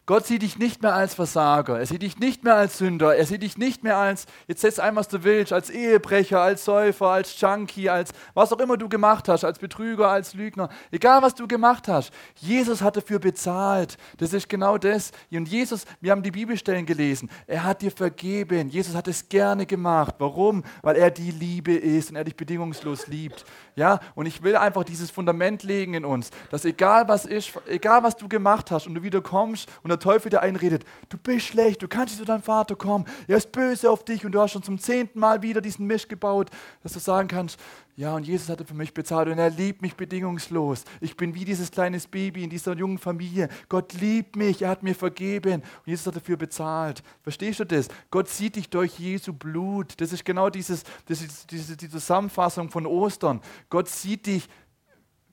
Gott 0.06 0.26
sieht 0.26 0.42
dich 0.42 0.58
nicht 0.58 0.82
mehr 0.82 0.94
als 0.94 1.14
Versager, 1.14 1.78
er 1.78 1.86
sieht 1.86 2.02
dich 2.02 2.18
nicht 2.18 2.44
mehr 2.44 2.56
als 2.56 2.76
Sünder, 2.76 3.16
er 3.16 3.24
sieht 3.24 3.40
dich 3.40 3.56
nicht 3.56 3.82
mehr 3.82 3.96
als, 3.96 4.26
jetzt 4.46 4.60
setz 4.60 4.78
ein, 4.78 4.94
was 4.96 5.08
du 5.08 5.24
willst, 5.24 5.50
als 5.50 5.70
Ehebrecher, 5.70 6.42
als 6.42 6.66
Säufer, 6.66 7.06
als 7.06 7.40
Junkie, 7.40 7.88
als 7.88 8.10
was 8.34 8.52
auch 8.52 8.58
immer 8.58 8.76
du 8.76 8.90
gemacht 8.90 9.30
hast, 9.30 9.44
als 9.44 9.58
Betrüger, 9.58 10.10
als 10.10 10.34
Lügner, 10.34 10.68
egal 10.90 11.22
was 11.22 11.34
du 11.34 11.48
gemacht 11.48 11.88
hast. 11.88 12.12
Jesus 12.36 12.82
hat 12.82 12.98
dafür 12.98 13.18
bezahlt. 13.18 13.96
Das 14.18 14.34
ist 14.34 14.50
genau 14.50 14.76
das. 14.76 15.10
Und 15.32 15.48
Jesus, 15.48 15.86
wir 16.02 16.10
haben 16.10 16.22
die 16.22 16.30
Bibelstellen 16.30 16.84
gelesen, 16.84 17.30
er 17.46 17.64
hat 17.64 17.80
dir 17.80 17.90
vergeben. 17.90 18.68
Jesus 18.68 18.94
hat 18.94 19.08
es 19.08 19.26
gerne 19.30 19.64
gemacht. 19.64 20.16
Warum? 20.18 20.64
Weil 20.82 20.96
er 20.96 21.10
die 21.10 21.30
Liebe 21.30 21.74
ist 21.74 22.10
und 22.10 22.16
er 22.16 22.24
dich 22.24 22.36
bedingungslos 22.36 23.06
liebt. 23.06 23.46
Ja, 23.76 23.98
und 24.14 24.26
ich 24.26 24.44
will 24.44 24.54
einfach 24.54 24.84
dieses 24.84 25.10
Fundament 25.10 25.64
legen 25.64 25.94
in 25.94 26.04
uns, 26.04 26.30
dass 26.50 26.64
egal 26.64 27.08
was 27.08 27.24
ist, 27.24 27.52
egal 27.66 28.04
was 28.04 28.16
du 28.16 28.28
gemacht 28.28 28.70
hast 28.70 28.86
und 28.86 28.94
du 28.94 29.02
wieder 29.02 29.20
kommst 29.20 29.68
und 29.82 29.88
der 29.88 29.98
Teufel 29.98 30.30
dir 30.30 30.42
einredet, 30.42 30.84
du 31.08 31.18
bist 31.18 31.46
schlecht, 31.46 31.82
du 31.82 31.88
kannst 31.88 32.14
nicht 32.14 32.20
zu 32.20 32.24
deinem 32.24 32.42
Vater 32.42 32.76
kommen, 32.76 33.04
er 33.26 33.36
ist 33.36 33.50
böse 33.50 33.90
auf 33.90 34.04
dich 34.04 34.24
und 34.24 34.30
du 34.30 34.40
hast 34.40 34.52
schon 34.52 34.62
zum 34.62 34.78
zehnten 34.78 35.18
Mal 35.18 35.42
wieder 35.42 35.60
diesen 35.60 35.86
Misch 35.86 36.06
gebaut, 36.06 36.50
dass 36.84 36.92
du 36.92 37.00
sagen 37.00 37.26
kannst, 37.26 37.58
ja, 37.96 38.14
und 38.16 38.26
Jesus 38.26 38.48
hatte 38.48 38.64
für 38.64 38.74
mich 38.74 38.92
bezahlt 38.92 39.28
und 39.28 39.38
er 39.38 39.50
liebt 39.50 39.80
mich 39.80 39.94
bedingungslos. 39.94 40.82
Ich 41.00 41.16
bin 41.16 41.34
wie 41.34 41.44
dieses 41.44 41.70
kleines 41.70 42.08
Baby 42.08 42.42
in 42.42 42.50
dieser 42.50 42.74
jungen 42.74 42.98
Familie. 42.98 43.48
Gott 43.68 43.92
liebt 43.94 44.34
mich, 44.34 44.62
er 44.62 44.70
hat 44.70 44.82
mir 44.82 44.96
vergeben 44.96 45.62
und 45.62 45.86
Jesus 45.86 46.06
hat 46.08 46.16
dafür 46.16 46.36
bezahlt. 46.36 47.02
Verstehst 47.22 47.60
du 47.60 47.64
das? 47.64 47.86
Gott 48.10 48.28
sieht 48.28 48.56
dich 48.56 48.68
durch 48.68 48.98
Jesu 48.98 49.32
Blut. 49.32 50.00
Das 50.00 50.12
ist 50.12 50.24
genau 50.24 50.50
dieses, 50.50 50.82
das 51.06 51.22
ist 51.22 51.50
diese, 51.52 51.76
die 51.76 51.88
Zusammenfassung 51.88 52.68
von 52.68 52.84
Ostern. 52.86 53.40
Gott 53.70 53.88
sieht 53.88 54.26
dich 54.26 54.48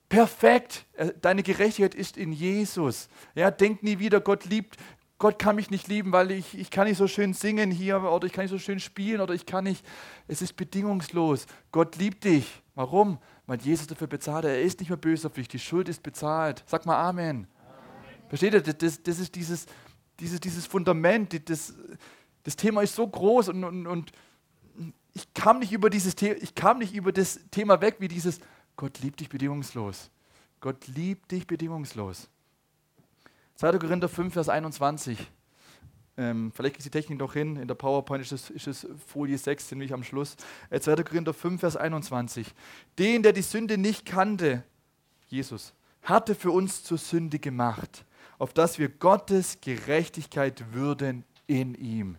perfekt. 0.07 0.85
Er- 0.93 1.13
Deine 1.13 1.41
Gerechtigkeit 1.43 1.95
ist 1.95 2.17
in 2.17 2.31
Jesus. 2.31 3.09
Ja, 3.33 3.49
denk 3.49 3.81
nie 3.81 3.97
wieder, 3.99 4.21
Gott 4.21 4.45
liebt, 4.45 4.77
Gott 5.21 5.37
kann 5.37 5.55
mich 5.55 5.69
nicht 5.69 5.87
lieben, 5.87 6.11
weil 6.11 6.31
ich, 6.31 6.57
ich 6.57 6.71
kann 6.71 6.87
nicht 6.87 6.97
so 6.97 7.05
schön 7.05 7.35
singen 7.35 7.69
hier 7.69 8.01
oder 8.01 8.25
ich 8.25 8.33
kann 8.33 8.43
nicht 8.43 8.49
so 8.49 8.57
schön 8.57 8.79
spielen 8.79 9.21
oder 9.21 9.35
ich 9.35 9.45
kann 9.45 9.65
nicht. 9.65 9.85
Es 10.27 10.41
ist 10.41 10.55
bedingungslos. 10.55 11.45
Gott 11.71 11.95
liebt 11.97 12.23
dich. 12.23 12.63
Warum? 12.73 13.19
Weil 13.45 13.61
Jesus 13.61 13.85
dafür 13.85 14.07
bezahlt. 14.07 14.45
Er 14.45 14.59
ist 14.59 14.79
nicht 14.79 14.89
mehr 14.89 14.97
böse 14.97 15.27
auf 15.27 15.33
dich. 15.33 15.47
Die 15.47 15.59
Schuld 15.59 15.89
ist 15.89 16.01
bezahlt. 16.01 16.63
Sag 16.65 16.87
mal 16.87 16.99
Amen. 16.99 17.45
Versteht 18.29 18.55
ihr? 18.55 18.61
Das, 18.61 19.03
das, 19.03 19.19
ist 19.19 19.35
dieses, 19.35 19.67
dieses, 20.19 20.39
dieses 20.39 20.65
Fundament. 20.65 21.47
Das, 21.47 21.75
das 22.41 22.55
Thema 22.55 22.81
ist 22.81 22.95
so 22.95 23.07
groß 23.07 23.49
und, 23.49 23.63
und, 23.63 23.85
und 23.85 24.11
ich 25.13 25.31
kam 25.35 25.59
nicht 25.59 25.71
über 25.71 25.91
dieses 25.91 26.15
The 26.17 26.31
ich 26.31 26.55
kam 26.55 26.79
nicht 26.79 26.95
über 26.95 27.11
das 27.11 27.41
Thema 27.51 27.79
weg 27.79 27.97
wie 27.99 28.07
dieses 28.07 28.39
Gott 28.75 28.97
liebt 29.03 29.19
dich 29.19 29.29
bedingungslos. 29.29 30.09
Gott 30.61 30.87
liebt 30.87 31.31
dich 31.31 31.45
bedingungslos. 31.45 32.27
2. 33.61 33.77
Korinther 33.77 34.09
5, 34.09 34.33
Vers 34.33 34.49
21. 34.49 35.19
Ähm, 36.17 36.51
vielleicht 36.51 36.77
ist 36.77 36.85
die 36.85 36.89
Technik 36.89 37.19
noch 37.19 37.33
hin. 37.33 37.57
In 37.57 37.67
der 37.67 37.75
PowerPoint 37.75 38.23
ist 38.23 38.31
es, 38.31 38.49
ist 38.49 38.65
es 38.65 38.87
Folie 39.05 39.37
6, 39.37 39.67
ziemlich 39.67 39.93
am 39.93 40.03
Schluss. 40.03 40.35
Äh, 40.71 40.79
2. 40.79 41.03
Korinther 41.03 41.31
5, 41.31 41.59
Vers 41.59 41.77
21. 41.77 42.55
Den, 42.97 43.21
der 43.21 43.33
die 43.33 43.43
Sünde 43.43 43.77
nicht 43.77 44.03
kannte, 44.07 44.63
Jesus, 45.27 45.75
hatte 46.01 46.33
für 46.33 46.49
uns 46.49 46.83
zur 46.83 46.97
Sünde 46.97 47.37
gemacht, 47.37 48.03
auf 48.39 48.51
dass 48.51 48.79
wir 48.79 48.89
Gottes 48.89 49.61
Gerechtigkeit 49.61 50.73
würden 50.73 51.23
in 51.45 51.75
ihm. 51.75 52.17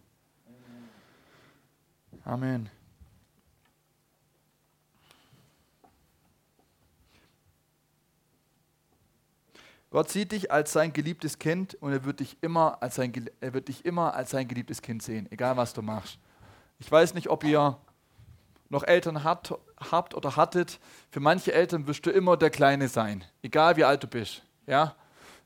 Amen. 2.24 2.70
Gott 9.92 10.08
sieht 10.08 10.32
dich 10.32 10.50
als 10.50 10.72
sein 10.72 10.94
geliebtes 10.94 11.38
Kind 11.38 11.74
und 11.74 11.92
er 11.92 12.04
wird 12.06 12.20
dich 12.20 12.38
immer 12.40 12.78
als 12.80 12.94
sein, 12.94 13.12
er 13.42 13.52
wird 13.52 13.68
dich 13.68 13.84
immer 13.84 14.14
als 14.14 14.30
sein 14.30 14.48
geliebtes 14.48 14.80
Kind 14.80 15.02
sehen, 15.02 15.30
egal 15.30 15.58
was 15.58 15.74
du 15.74 15.82
machst. 15.82 16.18
Ich 16.78 16.90
weiß 16.90 17.12
nicht, 17.12 17.28
ob 17.28 17.44
ihr 17.44 17.76
noch 18.70 18.84
Eltern 18.84 19.22
habt, 19.22 19.52
habt 19.90 20.14
oder 20.14 20.34
hattet. 20.34 20.80
Für 21.10 21.20
manche 21.20 21.52
Eltern 21.52 21.86
wirst 21.86 22.06
du 22.06 22.10
immer 22.10 22.38
der 22.38 22.48
Kleine 22.48 22.88
sein, 22.88 23.22
egal 23.42 23.76
wie 23.76 23.84
alt 23.84 24.02
du 24.02 24.06
bist. 24.06 24.42
Ja? 24.66 24.96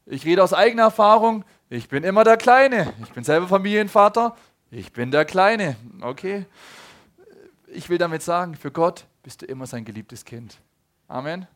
Ich 0.07 0.25
rede 0.25 0.45
aus 0.45 0.55
eigener 0.55 0.85
Erfahrung. 0.85 1.45
Ich 1.69 1.89
bin 1.89 2.05
immer 2.05 2.23
der 2.23 2.37
Kleine. 2.37 2.93
Ich 3.03 3.11
bin 3.11 3.25
selber 3.25 3.49
Familienvater. 3.49 4.37
Ich 4.71 4.93
bin 4.93 5.11
der 5.11 5.25
Kleine. 5.25 5.75
Okay. 6.03 6.47
Ich 7.67 7.89
will 7.89 7.99
damit 7.99 8.23
sagen, 8.23 8.55
für 8.55 8.71
Gott 8.71 9.07
bist 9.25 9.43
du 9.43 9.47
immer 9.47 9.67
sein 9.67 9.85
geliebtes 9.85 10.25
Kind. 10.25 10.61
Amen. 11.09 11.49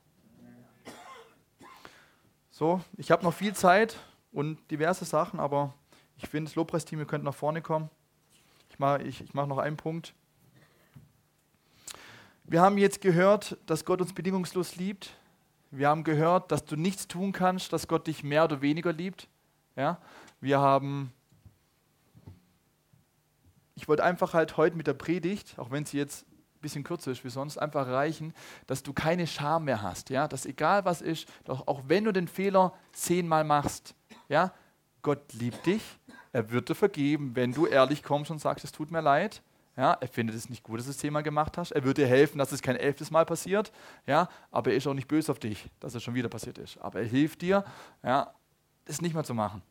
So, 2.61 2.79
ich 2.99 3.11
habe 3.11 3.25
noch 3.25 3.33
viel 3.33 3.55
Zeit 3.55 3.97
und 4.33 4.59
diverse 4.71 5.07
Sachen, 5.07 5.41
aber 5.41 5.73
ich 6.19 6.29
finde, 6.29 6.51
das 6.51 6.57
Lobpreisteam, 6.57 6.99
ihr 6.99 7.07
könnt 7.07 7.25
nach 7.25 7.33
vorne 7.33 7.63
kommen. 7.63 7.89
Ich 8.69 8.79
mache 8.79 9.03
ich, 9.03 9.23
ich 9.23 9.33
mach 9.33 9.47
noch 9.47 9.57
einen 9.57 9.79
Punkt. 9.79 10.13
Wir 12.45 12.61
haben 12.61 12.77
jetzt 12.77 13.01
gehört, 13.01 13.57
dass 13.65 13.87
Gott 13.87 14.03
uns 14.03 14.13
bedingungslos 14.13 14.77
liebt. 14.77 15.15
Wir 15.71 15.89
haben 15.89 16.05
gehört, 16.05 16.53
dass 16.53 16.67
du 16.67 16.77
nichts 16.77 17.09
tun 17.09 17.33
kannst, 17.33 17.73
dass 17.73 17.89
Gott 17.89 18.07
dich 18.07 18.25
mehr 18.25 18.45
oder 18.45 18.61
weniger 18.61 18.93
liebt. 18.93 19.27
Ja? 19.75 19.97
Wir 20.43 20.61
haben, 20.61 21.15
ich 23.75 23.89
wollte 23.89 24.05
einfach 24.05 24.35
halt 24.35 24.59
heute 24.59 24.77
mit 24.77 24.87
der 24.87 24.93
Predigt, 24.93 25.59
auch 25.59 25.71
wenn 25.71 25.87
sie 25.87 25.97
jetzt 25.97 26.27
bisschen 26.61 26.85
kürzer 26.85 27.11
ist 27.11 27.25
wie 27.25 27.31
sonst, 27.31 27.59
einfach 27.59 27.87
erreichen, 27.87 28.35
dass 28.67 28.83
du 28.83 28.93
keine 28.93 29.27
Scham 29.27 29.65
mehr 29.65 29.83
hast. 29.83 30.11
Ja? 30.11 30.29
Dass 30.29 30.47
egal 30.47 30.85
was 30.85 31.01
ist, 31.03 31.29
doch 31.45 31.67
auch 31.67 31.83
wenn 31.87 32.05
du 32.05 32.13
den 32.13 32.29
Fehler 32.29 32.73
zehnmal 32.93 33.45
machst, 33.45 33.95
ja? 34.29 34.53
Gott 35.03 35.33
liebt 35.33 35.65
dich, 35.65 35.83
er 36.33 36.51
wird 36.51 36.69
dir 36.69 36.75
vergeben, 36.75 37.35
wenn 37.35 37.53
du 37.53 37.67
ehrlich 37.67 38.03
kommst 38.03 38.31
und 38.31 38.39
sagst, 38.39 38.65
es 38.65 38.73
tut 38.73 38.91
mir 38.91 39.01
leid. 39.01 39.43
Ja, 39.77 39.93
er 39.93 40.09
findet 40.09 40.37
es 40.37 40.51
nicht 40.51 40.63
gut, 40.63 40.79
dass 40.79 40.85
du 40.85 40.91
das 40.91 40.99
Thema 40.99 41.23
gemacht 41.23 41.57
hast. 41.57 41.71
Er 41.71 41.85
wird 41.85 41.97
dir 41.97 42.07
helfen, 42.07 42.39
dass 42.39 42.53
es 42.53 42.61
kein 42.61 42.77
elftes 42.77 43.11
Mal 43.11 43.25
passiert. 43.25 43.73
Ja, 44.07 44.29
aber 44.51 44.73
er 44.73 44.77
ist 44.77 44.87
auch 44.87 44.95
nicht 44.95 45.09
böse 45.09 45.33
auf 45.33 45.39
dich, 45.39 45.71
dass 45.81 45.95
es 45.95 46.03
schon 46.03 46.15
wieder 46.15 46.29
passiert 46.29 46.59
ist. 46.59 46.77
Aber 46.79 47.01
er 47.01 47.07
hilft 47.07 47.41
dir, 47.41 47.65
ja, 48.03 48.35
das 48.85 49.01
nicht 49.01 49.15
mehr 49.15 49.25
zu 49.25 49.33
machen. 49.33 49.63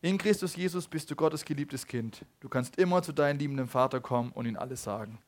In 0.00 0.16
Christus 0.16 0.54
Jesus 0.54 0.86
bist 0.86 1.10
du 1.10 1.16
Gottes 1.16 1.44
geliebtes 1.44 1.84
Kind. 1.84 2.24
Du 2.38 2.48
kannst 2.48 2.78
immer 2.78 3.02
zu 3.02 3.10
deinem 3.10 3.40
liebenden 3.40 3.66
Vater 3.66 3.98
kommen 3.98 4.30
und 4.30 4.46
ihm 4.46 4.56
alles 4.56 4.84
sagen. 4.84 5.18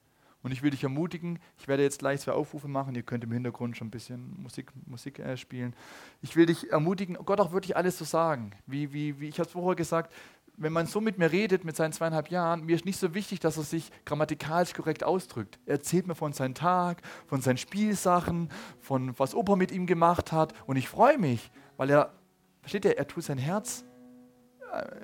Und 0.45 0.53
ich 0.53 0.63
will 0.63 0.71
dich 0.71 0.85
ermutigen, 0.85 1.41
ich 1.59 1.67
werde 1.67 1.83
jetzt 1.83 1.99
gleich 1.99 2.21
zwei 2.21 2.33
Aufrufe 2.33 2.69
machen, 2.69 2.95
ihr 2.95 3.03
könnt 3.03 3.25
im 3.25 3.33
Hintergrund 3.33 3.77
schon 3.77 3.89
ein 3.89 3.91
bisschen 3.91 4.41
Musik, 4.41 4.71
Musik 4.87 5.19
äh, 5.19 5.37
spielen. 5.37 5.75
Ich 6.23 6.37
will 6.37 6.47
dich 6.47 6.71
ermutigen, 6.71 7.19
Gott 7.27 7.41
auch 7.41 7.51
wirklich 7.51 7.77
alles 7.77 7.97
zu 7.97 8.05
sagen. 8.05 8.53
Wie, 8.65 8.93
wie, 8.93 9.19
wie 9.19 9.29
ich 9.29 9.41
habe 9.41 9.49
es 9.49 9.53
vorher 9.53 9.75
gesagt, 9.75 10.13
wenn 10.57 10.73
man 10.73 10.87
so 10.87 11.01
mit 11.01 11.19
mir 11.19 11.33
redet, 11.33 11.65
mit 11.65 11.75
seinen 11.75 11.93
zweieinhalb 11.93 12.29
Jahren, 12.29 12.65
mir 12.65 12.77
ist 12.77 12.85
nicht 12.85 13.01
so 13.01 13.13
wichtig, 13.13 13.41
dass 13.41 13.57
er 13.57 13.65
sich 13.65 13.91
grammatikalisch 14.05 14.73
korrekt 14.73 15.03
ausdrückt. 15.03 15.59
Er 15.67 15.73
erzählt 15.73 16.07
mir 16.07 16.15
von 16.15 16.33
seinem 16.33 16.55
Tag, 16.55 17.03
von 17.27 17.41
seinen 17.41 17.59
Spielsachen, 17.59 18.51
von 18.79 19.19
was 19.19 19.35
Opa 19.35 19.57
mit 19.57 19.73
ihm 19.73 19.87
gemacht 19.87 20.31
hat. 20.31 20.55
Und 20.67 20.77
ich 20.77 20.89
freue 20.89 21.19
mich, 21.19 21.51
weil 21.77 21.91
er, 21.91 22.13
versteht 22.61 22.85
ihr, 22.85 22.97
er 22.97 23.09
tut 23.09 23.25
sein 23.25 23.39
Herz 23.39 23.85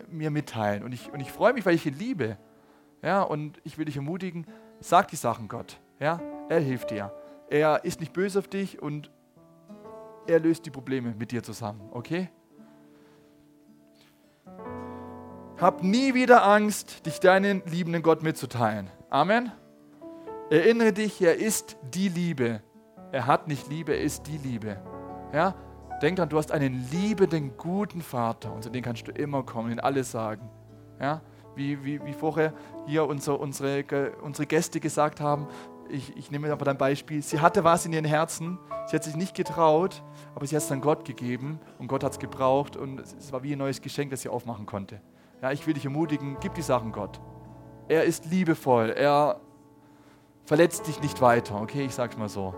mir 0.09 0.31
mitteilen. 0.31 0.83
Und 0.83 0.93
ich, 0.93 1.13
und 1.13 1.21
ich 1.21 1.33
freue 1.33 1.53
mich, 1.53 1.67
weil 1.67 1.75
ich 1.75 1.87
ihn 1.87 1.99
liebe. 1.99 2.37
Ja, 3.03 3.23
und 3.23 3.61
ich 3.65 3.79
will 3.79 3.85
dich 3.85 3.97
ermutigen, 3.97 4.47
sag 4.81 5.09
die 5.09 5.17
Sachen 5.17 5.49
Gott. 5.49 5.79
Ja, 6.01 6.21
er 6.49 6.61
hilft 6.61 6.91
dir. 6.91 7.13
Er 7.49 7.85
ist 7.85 8.01
nicht 8.01 8.13
böse 8.13 8.39
auf 8.39 8.49
dich 8.49 8.83
und 8.83 9.11
er 10.27 10.41
löst 10.41 10.67
die 10.67 10.71
Probleme 10.71 11.15
mit 11.17 11.31
dir 11.31 11.43
zusammen. 11.43 11.81
Okay? 11.93 12.29
Hab 15.59 15.83
nie 15.83 16.15
wieder 16.15 16.45
Angst, 16.45 17.07
dich 17.07 17.21
deinen 17.21 17.63
liebenden 17.67 18.03
Gott 18.03 18.23
mitzuteilen. 18.23 18.91
Amen. 19.09 19.53
Erinnere 20.51 20.93
dich, 20.93 21.23
er 21.23 21.37
ist 21.37 21.77
die 21.95 22.09
Liebe. 22.09 22.63
Er 23.13 23.27
hat 23.27 23.49
nicht 23.49 23.69
Liebe, 23.69 23.93
er 23.93 24.03
ist 24.03 24.27
die 24.27 24.39
Liebe. 24.39 24.79
Ja? 25.33 25.55
Denk 26.03 26.19
dran, 26.19 26.29
du 26.29 26.37
hast 26.37 26.53
einen 26.53 26.87
liebenden, 26.91 27.57
guten 27.57 28.03
Vater 28.03 28.53
und 28.53 28.63
zu 28.63 28.71
dem 28.71 28.83
kannst 28.83 29.09
du 29.09 29.13
immer 29.13 29.43
kommen, 29.43 29.73
ihn 29.73 29.81
alles 29.81 30.11
sagen. 30.11 30.49
Ja? 31.01 31.23
Wie, 31.55 31.83
wie, 31.85 32.05
wie 32.05 32.13
vorher 32.13 32.53
hier 32.87 33.07
unser, 33.07 33.41
unsere, 33.41 34.13
unsere 34.23 34.47
Gäste 34.47 34.79
gesagt 34.79 35.21
haben, 35.21 35.47
ich, 35.89 36.15
ich 36.17 36.31
nehme 36.31 36.53
aber 36.53 36.65
dein 36.65 36.77
Beispiel, 36.77 37.23
sie 37.23 37.41
hatte 37.41 37.65
was 37.65 37.87
in 37.87 37.95
ihren 37.95 38.05
Herzen, 38.05 38.59
sie 38.87 38.97
hat 38.97 39.05
sich 39.05 39.17
nicht 39.17 39.35
getraut, 39.35 40.03
aber 40.35 40.47
sie 40.47 40.57
hat 40.57 40.63
es 40.63 40.69
dann 40.69 40.83
Gott 40.83 41.07
gegeben 41.07 41.61
und 41.79 41.87
Gott 41.87 42.05
hat 42.05 42.13
es 42.13 42.19
gebraucht 42.19 42.77
und 42.77 43.01
es 43.01 43.33
war 43.33 43.43
wie 43.43 43.53
ein 43.53 43.59
neues 43.59 43.81
Geschenk, 43.81 44.11
das 44.11 44.21
sie 44.21 44.29
aufmachen 44.29 44.67
konnte. 44.67 45.01
Ja, 45.41 45.53
ich 45.53 45.67
will 45.67 45.75
dich 45.75 45.85
ermutigen, 45.85 46.37
gib 46.41 46.55
die 46.55 46.63
Sachen 46.63 46.93
Gott. 46.93 47.21
Er 47.89 48.05
ist 48.05 48.27
liebevoll, 48.27 48.91
er 48.91 49.41
verletzt 50.45 50.87
dich 50.89 51.01
nicht 51.01 51.23
weiter, 51.23 51.61
okay, 51.61 51.85
ich 51.87 51.95
sag's 51.95 52.19
mal 52.19 52.29
so. 52.29 52.55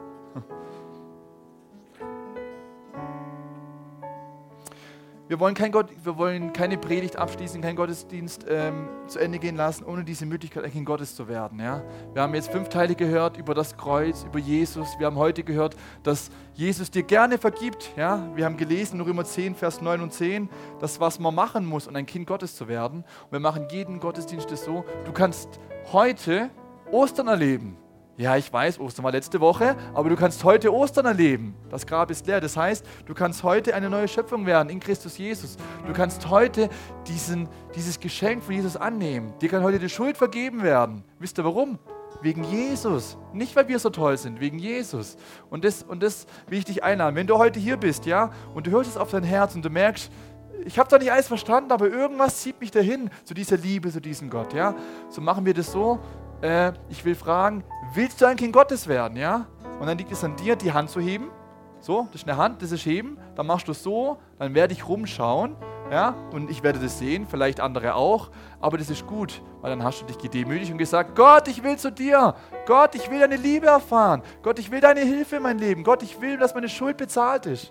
Wir 5.29 5.38
wollen, 5.41 5.55
kein 5.55 5.73
Gott, 5.73 5.91
wir 6.03 6.17
wollen 6.17 6.55
keine 6.55 6.79
Predigt 6.79 7.17
abschließen, 7.17 7.61
keinen 7.61 7.77
Gottesdienst 7.77 8.47
ähm, 8.49 8.88
zu 9.09 9.19
Ende 9.19 9.38
gehen 9.38 9.57
lassen, 9.57 9.85
ohne 9.85 10.03
diese 10.03 10.25
Möglichkeit, 10.25 10.64
ein 10.64 10.73
Kind 10.73 10.87
Gottes 10.87 11.14
zu 11.14 11.29
werden. 11.29 11.61
Ja? 11.61 11.83
Wir 12.14 12.23
haben 12.23 12.35
jetzt 12.35 12.51
fünf 12.51 12.71
Teile 12.71 12.95
gehört 12.95 13.37
über 13.37 13.53
das 13.53 13.77
Kreuz, 13.77 14.25
über 14.25 14.38
Jesus. 14.38 14.88
Wir 14.99 15.07
haben 15.07 15.17
heute 15.17 15.43
gehört, 15.43 15.77
dass 16.03 16.31
Jesus 16.55 16.91
dir 16.91 17.03
gerne 17.03 17.37
vergibt. 17.37 17.93
Ja? 17.95 18.27
Wir 18.37 18.47
haben 18.47 18.57
gelesen 18.57 19.03
Römer 19.03 19.27
10, 19.27 19.55
Vers 19.55 19.83
9 19.83 20.01
und 20.01 20.14
10, 20.14 20.49
das, 20.81 20.99
was 20.99 21.19
man 21.19 21.35
machen 21.35 21.67
muss, 21.67 21.87
um 21.87 21.95
ein 21.95 22.07
Kind 22.07 22.27
Gottes 22.27 22.57
zu 22.57 22.67
werden. 22.67 23.05
Und 23.25 23.33
wir 23.33 23.41
machen 23.41 23.67
jeden 23.71 24.01
Gottesdienst 24.01 24.49
so, 24.57 24.87
du 25.05 25.12
kannst 25.12 25.61
heute 25.93 26.49
Ostern 26.91 27.29
erleben. 27.29 27.77
Ja, 28.19 28.37
ich 28.37 28.53
weiß, 28.53 28.81
Ostern 28.81 29.05
war 29.05 29.13
letzte 29.13 29.41
Woche, 29.41 29.77
aber 29.95 30.09
du 30.09 30.17
kannst 30.17 30.43
heute 30.43 30.75
Ostern 30.75 31.07
erleben. 31.07 31.55
Das 31.71 31.87
Grab 31.87 32.11
ist 32.11 32.27
leer. 32.27 32.41
Das 32.41 32.57
heißt, 32.57 32.85
du 33.07 33.15
kannst 33.15 33.45
heute 33.45 33.77
eine 33.77 33.89
neue 33.89 34.09
Schöpfung 34.09 34.45
werden 34.45 34.71
in 34.71 34.81
Christus 34.81 35.17
Jesus. 35.19 35.57
Du 35.87 35.93
kannst 35.93 36.29
heute 36.29 36.69
diesen, 37.07 37.49
dieses 37.77 38.01
Geschenk 38.01 38.43
von 38.43 38.57
Jesus 38.57 38.77
annehmen. 38.77 39.35
Dir 39.41 39.49
kann 39.49 39.63
heute 39.63 39.79
die 39.79 39.89
Schuld 39.89 40.17
vergeben 40.17 40.65
werden. 40.65 41.05
Wisst 41.21 41.39
ihr 41.39 41.45
warum? 41.45 41.79
Wegen 42.21 42.43
Jesus. 42.43 43.17
Nicht, 43.33 43.55
weil 43.55 43.69
wir 43.69 43.79
so 43.79 43.89
toll 43.89 44.19
sind, 44.19 44.41
wegen 44.41 44.59
Jesus. 44.59 45.17
Und 45.49 45.65
das, 45.65 45.85
und 45.85 46.03
das 46.03 46.27
will 46.49 46.59
ich 46.59 46.65
dich 46.65 46.83
einladen. 46.83 47.15
Wenn 47.15 47.29
du 47.29 47.39
heute 47.39 47.61
hier 47.61 47.77
bist, 47.77 48.05
ja, 48.05 48.33
und 48.53 48.67
du 48.67 48.73
hörst 48.73 48.91
es 48.91 48.97
auf 48.97 49.13
dein 49.13 49.23
Herz 49.23 49.55
und 49.55 49.65
du 49.65 49.71
merkst, 49.71 50.11
ich 50.65 50.77
habe 50.77 50.91
da 50.91 50.99
nicht 50.99 51.13
alles 51.13 51.29
verstanden, 51.29 51.71
aber 51.71 51.89
irgendwas 51.89 52.41
zieht 52.41 52.61
mich 52.61 52.73
dahin 52.73 53.11
zu 53.23 53.33
dieser 53.33 53.57
Liebe, 53.57 53.93
zu 53.93 54.01
diesem 54.01 54.29
Gott, 54.29 54.53
ja. 54.55 54.75
So 55.09 55.21
machen 55.21 55.47
wir 55.47 55.55
das 55.55 55.71
so. 55.71 56.01
Äh, 56.40 56.72
ich 56.88 57.05
will 57.05 57.14
fragen, 57.14 57.64
willst 57.94 58.20
du 58.20 58.27
ein 58.27 58.37
Kind 58.37 58.53
Gottes 58.53 58.87
werden, 58.87 59.16
ja? 59.16 59.46
Und 59.81 59.87
dann 59.87 59.98
liegt 59.98 60.12
es 60.12 60.22
an 60.22 60.37
dir, 60.37 60.57
die 60.57 60.72
Hand 60.72 60.90
zu 60.90 61.01
heben. 61.01 61.31
So, 61.81 62.09
das 62.12 62.22
ist 62.22 62.29
eine 62.29 62.37
Hand, 62.37 62.62
das 62.62 62.72
ist 62.72 62.85
heben. 62.85 63.18
Dann 63.37 63.46
machst 63.46 63.68
du 63.68 63.72
es 63.72 63.83
so, 63.83 64.18
dann 64.38 64.55
werde 64.55 64.72
ich 64.72 64.88
rumschauen, 64.88 65.57
ja? 65.90 66.14
Und 66.33 66.51
ich 66.51 66.62
werde 66.62 66.79
das 66.79 66.98
sehen, 66.98 67.27
vielleicht 67.29 67.61
andere 67.61 67.94
auch. 67.94 68.31
Aber 68.61 68.79
das 68.79 68.90
ist 68.90 69.07
gut, 69.07 69.42
weil 69.61 69.70
dann 69.70 69.83
hast 69.83 70.03
du 70.03 70.07
dich 70.07 70.18
gedemütigt 70.18 70.70
und 70.72 70.79
gesagt, 70.79 71.16
Gott, 71.16 71.48
ich 71.48 71.62
will 71.62 71.77
zu 71.77 71.90
dir. 71.90 72.35
Gott, 72.66 72.94
ich 72.94 73.11
will 73.11 73.20
deine 73.20 73.37
Liebe 73.37 73.66
erfahren. 73.66 74.22
Gott, 74.42 74.59
ich 74.59 74.70
will 74.70 74.81
deine 74.81 75.01
Hilfe 75.01 75.37
in 75.37 75.42
mein 75.42 75.59
Leben. 75.59 75.83
Gott, 75.83 76.03
ich 76.03 76.20
will, 76.20 76.37
dass 76.37 76.55
meine 76.55 76.68
Schuld 76.68 76.96
bezahlt 76.96 77.46
ist. 77.46 77.70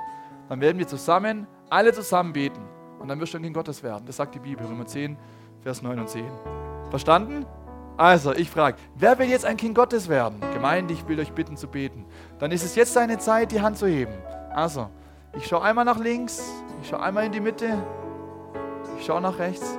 Dann 0.50 0.62
werden 0.62 0.78
wir 0.78 0.88
zusammen, 0.88 1.48
alle 1.70 1.94
zusammen 1.94 2.34
beten. 2.34 2.62
Und 3.00 3.10
dann 3.10 3.20
wirst 3.20 3.34
du 3.34 3.38
ein 3.38 3.44
Kind 3.44 3.54
Gottes 3.54 3.84
werden. 3.84 4.06
Das 4.06 4.18
sagt 4.18 4.36
die 4.36 4.40
Bibel, 4.40 4.66
Römer 4.66 4.86
10, 4.86 5.18
Vers 5.62 5.82
9 5.82 6.00
und 6.00 6.10
10. 6.10 6.26
Verstanden? 6.90 7.46
Also, 7.98 8.32
ich 8.34 8.52
frage, 8.52 8.78
wer 8.96 9.18
will 9.18 9.28
jetzt 9.28 9.44
ein 9.44 9.58
Kind 9.58 9.74
Gottes 9.74 10.08
werden? 10.08 10.40
Gemeinde, 10.54 10.94
ich 10.94 11.08
will 11.08 11.20
euch 11.20 11.34
bitten 11.34 11.58
zu 11.58 11.68
beten. 11.68 12.06
Dann 12.38 12.52
ist 12.52 12.64
es 12.64 12.76
jetzt 12.76 12.96
deine 12.96 13.18
Zeit, 13.18 13.52
die 13.52 13.60
Hand 13.60 13.78
zu 13.78 13.88
heben. 13.88 14.14
Also, 14.54 14.90
ich 15.36 15.48
schaue 15.48 15.64
einmal 15.64 15.84
nach 15.84 15.98
links, 15.98 16.44
ich 16.82 16.90
schaue 16.90 17.02
einmal 17.02 17.26
in 17.26 17.32
die 17.32 17.40
Mitte, 17.40 17.78
ich 19.00 19.06
schaue 19.06 19.22
nach 19.22 19.40
rechts. 19.40 19.78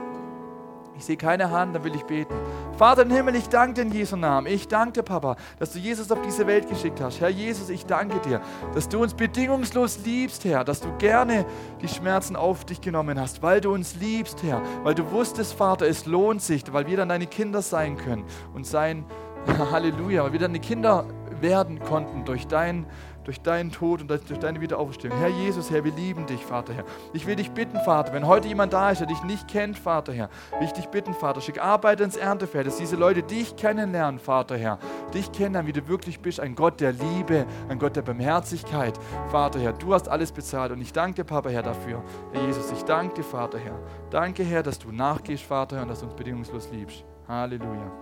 Ich 0.99 1.05
sehe 1.05 1.17
keine 1.17 1.53
Hand, 1.53 1.77
dann 1.77 1.85
will 1.85 1.95
ich 1.95 2.03
beten. 2.03 2.35
Vater 2.77 3.03
im 3.03 3.11
Himmel, 3.11 3.37
ich 3.37 3.49
danke 3.49 3.75
dir 3.75 3.83
in 3.83 3.93
Jesu 3.93 4.17
Namen. 4.17 4.49
Ich 4.49 4.67
danke 4.67 4.95
dir, 4.95 5.03
Papa, 5.05 5.37
dass 5.61 5.73
du 5.73 5.79
Jesus 5.79 6.11
auf 6.11 6.21
diese 6.23 6.45
Welt 6.49 6.69
geschickt 6.69 7.01
hast. 7.01 7.21
Herr 7.21 7.29
Jesus, 7.29 7.71
ich 7.71 7.87
danke 7.87 8.19
dir, 8.19 8.41
dass 8.75 8.89
du 8.89 9.01
uns 9.01 9.15
bedingungslos 9.15 10.01
liebst, 10.05 10.45
Herr, 10.45 10.65
dass 10.65 10.81
du 10.81 10.89
gerne 10.99 11.47
die 11.81 11.87
Schmerzen 11.87 12.35
auf 12.35 12.65
dich 12.65 12.81
genommen 12.81 13.21
hast, 13.21 13.45
weil 13.45 13.61
du 13.61 13.73
uns 13.73 13.95
liebst, 13.95 14.43
Herr, 14.43 14.61
weil 14.83 14.97
du 14.97 15.09
wusstest, 15.13 15.55
Vater, 15.55 15.87
es 15.87 16.05
lohnt 16.05 16.43
sich, 16.43 16.65
weil 16.73 16.89
wir 16.89 16.97
dann 16.97 17.11
deine 17.11 17.29
Kinder 17.29 17.63
sein 17.63 17.97
können 17.97 18.25
und 18.53 18.67
sein, 18.67 19.05
Halleluja, 19.71 20.25
weil 20.25 20.33
wir 20.33 20.41
deine 20.41 20.59
Kinder 20.59 21.05
werden 21.41 21.79
konnten 21.79 22.25
durch 22.25 22.49
dein 22.49 22.87
durch 23.29 23.43
deinen 23.43 23.71
Tod 23.71 24.01
und 24.01 24.09
durch 24.09 24.39
deine 24.41 24.59
Wiederauferstehung. 24.63 25.19
Herr 25.19 25.29
Jesus, 25.29 25.71
Herr, 25.71 25.85
wir 25.85 25.93
lieben 25.93 26.25
dich, 26.25 26.43
Vater, 26.43 26.73
Herr. 26.73 26.85
Ich 27.13 27.27
will 27.27 27.37
dich 27.37 27.51
bitten, 27.51 27.79
Vater, 27.81 28.15
wenn 28.15 28.27
heute 28.27 28.49
jemand 28.49 28.73
da 28.73 28.91
ist, 28.91 29.01
der 29.01 29.07
dich 29.07 29.23
nicht 29.23 29.47
kennt, 29.49 29.77
Vater, 29.77 30.15
Herr, 30.15 30.31
will 30.59 30.67
ich 30.67 30.73
dich 30.73 30.87
bitten, 30.87 31.13
Vater, 31.13 31.43
schick 31.43 31.63
Arbeit 31.63 32.01
ins 32.01 32.17
Erntefeld, 32.17 32.67
dass 32.67 32.79
diese 32.79 32.97
Leute 32.97 33.23
dich 33.23 33.55
kennenlernen, 33.55 34.19
Vater, 34.19 34.57
Herr. 34.57 34.79
Dich 35.13 35.31
kennenlernen, 35.31 35.67
wie 35.69 35.79
du 35.79 35.87
wirklich 35.89 36.21
bist, 36.21 36.41
ein 36.41 36.55
Gott 36.55 36.81
der 36.81 36.93
Liebe, 36.93 37.45
ein 37.69 37.79
Gott 37.79 37.97
der 37.97 38.03
Barmherzigkeit. 38.03 38.99
Vater, 39.31 39.61
Herr, 39.61 39.75
du 39.75 39.93
hast 39.93 40.09
alles 40.09 40.33
bezahlt 40.33 40.73
und 40.73 40.81
ich 40.81 40.95
danke 40.95 41.17
dir, 41.17 41.25
Papa, 41.25 41.51
Herr, 41.51 41.63
dafür. 41.63 42.03
Herr 42.33 42.47
Jesus, 42.47 42.73
ich 42.73 42.83
danke 42.85 43.17
dir, 43.17 43.25
Vater, 43.25 43.59
Herr. 43.59 43.79
Danke, 44.09 44.43
Herr, 44.43 44.63
dass 44.63 44.79
du 44.79 44.91
nachgehst, 44.91 45.43
Vater, 45.43 45.77
Herr, 45.77 45.83
und 45.83 45.91
dass 45.91 46.01
du 46.01 46.07
uns 46.07 46.15
bedingungslos 46.15 46.71
liebst. 46.73 47.05
Halleluja. 47.29 47.93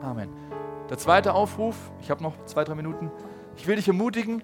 Amen. 0.00 0.28
Der 0.88 0.96
zweite 0.96 1.34
Aufruf, 1.34 1.74
ich 2.00 2.08
habe 2.08 2.22
noch 2.22 2.34
zwei, 2.44 2.62
drei 2.62 2.76
Minuten. 2.76 3.10
Ich 3.58 3.66
will 3.66 3.76
dich 3.76 3.88
ermutigen, 3.88 4.42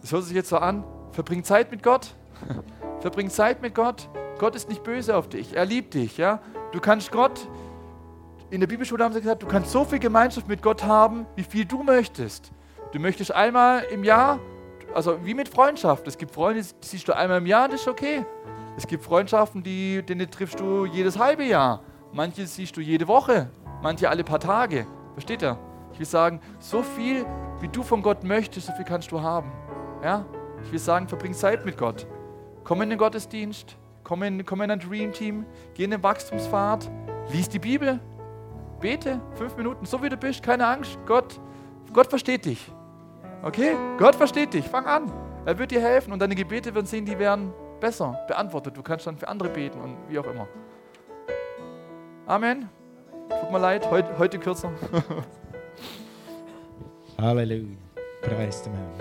das 0.00 0.10
hört 0.10 0.24
sich 0.24 0.34
jetzt 0.34 0.48
so 0.48 0.56
an, 0.56 0.82
verbring 1.12 1.44
Zeit 1.44 1.70
mit 1.70 1.82
Gott. 1.82 2.14
verbring 3.00 3.28
Zeit 3.28 3.60
mit 3.60 3.74
Gott. 3.74 4.08
Gott 4.38 4.56
ist 4.56 4.68
nicht 4.68 4.82
böse 4.82 5.14
auf 5.16 5.28
dich, 5.28 5.54
er 5.54 5.66
liebt 5.66 5.94
dich. 5.94 6.16
Ja? 6.16 6.40
Du 6.72 6.80
kannst 6.80 7.12
Gott, 7.12 7.46
in 8.50 8.60
der 8.60 8.66
Bibelschule 8.66 9.04
haben 9.04 9.12
sie 9.12 9.20
gesagt, 9.20 9.42
du 9.42 9.46
kannst 9.46 9.70
so 9.70 9.84
viel 9.84 9.98
Gemeinschaft 9.98 10.48
mit 10.48 10.62
Gott 10.62 10.82
haben, 10.82 11.26
wie 11.36 11.42
viel 11.42 11.66
du 11.66 11.82
möchtest. 11.82 12.50
Du 12.92 12.98
möchtest 12.98 13.34
einmal 13.34 13.82
im 13.92 14.02
Jahr, 14.02 14.40
also 14.94 15.22
wie 15.24 15.34
mit 15.34 15.50
Freundschaft. 15.50 16.06
Es 16.08 16.16
gibt 16.16 16.32
Freunde, 16.32 16.62
die 16.62 16.86
siehst 16.86 17.06
du 17.06 17.14
einmal 17.14 17.38
im 17.38 17.46
Jahr, 17.46 17.68
das 17.68 17.82
ist 17.82 17.88
okay. 17.88 18.24
Es 18.78 18.86
gibt 18.86 19.04
Freundschaften, 19.04 19.62
die, 19.62 20.02
denen 20.02 20.30
triffst 20.30 20.58
du 20.58 20.86
jedes 20.86 21.18
halbe 21.18 21.44
Jahr. 21.44 21.82
Manche 22.12 22.46
siehst 22.46 22.76
du 22.78 22.80
jede 22.80 23.08
Woche, 23.08 23.50
manche 23.82 24.08
alle 24.08 24.24
paar 24.24 24.40
Tage. 24.40 24.86
Versteht 25.12 25.42
ihr? 25.42 25.58
Ich 25.92 25.98
will 25.98 26.06
sagen, 26.06 26.40
so 26.60 26.82
viel, 26.82 27.26
wie 27.60 27.68
du 27.68 27.82
von 27.82 28.02
Gott 28.02 28.24
möchtest, 28.24 28.66
so 28.66 28.72
viel 28.72 28.84
kannst 28.84 29.10
du 29.12 29.20
haben. 29.20 29.52
Ja? 30.02 30.24
Ich 30.62 30.72
will 30.72 30.78
sagen, 30.78 31.08
verbring 31.08 31.34
Zeit 31.34 31.64
mit 31.64 31.76
Gott. 31.76 32.06
Komm 32.64 32.82
in 32.82 32.90
den 32.90 32.98
Gottesdienst, 32.98 33.76
komm 34.04 34.22
in, 34.22 34.44
komm 34.44 34.62
in 34.62 34.70
ein 34.70 34.80
Dream 34.80 35.12
Team, 35.12 35.46
geh 35.74 35.84
in 35.84 35.90
den 35.90 36.02
Wachstumspfad, 36.02 36.90
lies 37.32 37.48
die 37.48 37.58
Bibel, 37.58 38.00
bete 38.80 39.20
fünf 39.34 39.56
Minuten, 39.56 39.86
so 39.86 40.02
wie 40.02 40.08
du 40.08 40.16
bist, 40.16 40.42
keine 40.42 40.66
Angst. 40.66 40.98
Gott, 41.06 41.40
Gott 41.92 42.08
versteht 42.08 42.44
dich. 42.44 42.70
Okay? 43.42 43.76
Gott 43.98 44.14
versteht 44.14 44.54
dich. 44.54 44.66
Fang 44.66 44.86
an. 44.86 45.12
Er 45.44 45.58
wird 45.58 45.70
dir 45.70 45.80
helfen 45.80 46.12
und 46.12 46.20
deine 46.20 46.34
Gebete 46.34 46.74
werden 46.74 46.86
sehen, 46.86 47.06
die 47.06 47.18
werden 47.18 47.52
besser 47.80 48.18
beantwortet. 48.26 48.76
Du 48.76 48.82
kannst 48.82 49.06
dann 49.06 49.16
für 49.16 49.28
andere 49.28 49.48
beten 49.48 49.80
und 49.80 49.96
wie 50.08 50.18
auch 50.18 50.26
immer. 50.26 50.46
Amen. 52.26 52.68
Tut 53.28 53.50
mir 53.50 53.58
leid, 53.58 53.90
heute, 53.90 54.18
heute 54.18 54.38
kürzer. 54.38 54.70
Halleluja. 57.20 57.76
Preis 58.22 58.62
dem 58.62 58.74
Herrn. 58.74 58.92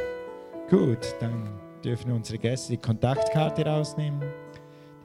Gut, 0.71 1.15
dann 1.19 1.59
dürfen 1.85 2.11
unsere 2.11 2.39
Gäste 2.39 2.71
die 2.71 2.81
Kontaktkarte 2.81 3.63
rausnehmen. 3.63 4.23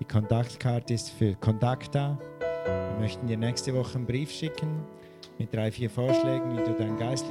Die 0.01 0.07
Kontaktkarte 0.07 0.95
ist 0.95 1.11
für 1.11 1.35
Kontakt 1.35 1.95
da. 1.95 2.19
Wir 2.41 3.01
möchten 3.01 3.27
dir 3.27 3.37
nächste 3.37 3.75
Woche 3.75 3.97
einen 3.97 4.07
Brief 4.07 4.31
schicken 4.31 4.83
mit 5.39 5.53
drei, 5.53 5.71
vier 5.71 5.91
Vorschlägen, 5.91 6.57
wie 6.57 6.65
du 6.65 6.73
dein 6.79 6.97
geistliches 6.97 7.31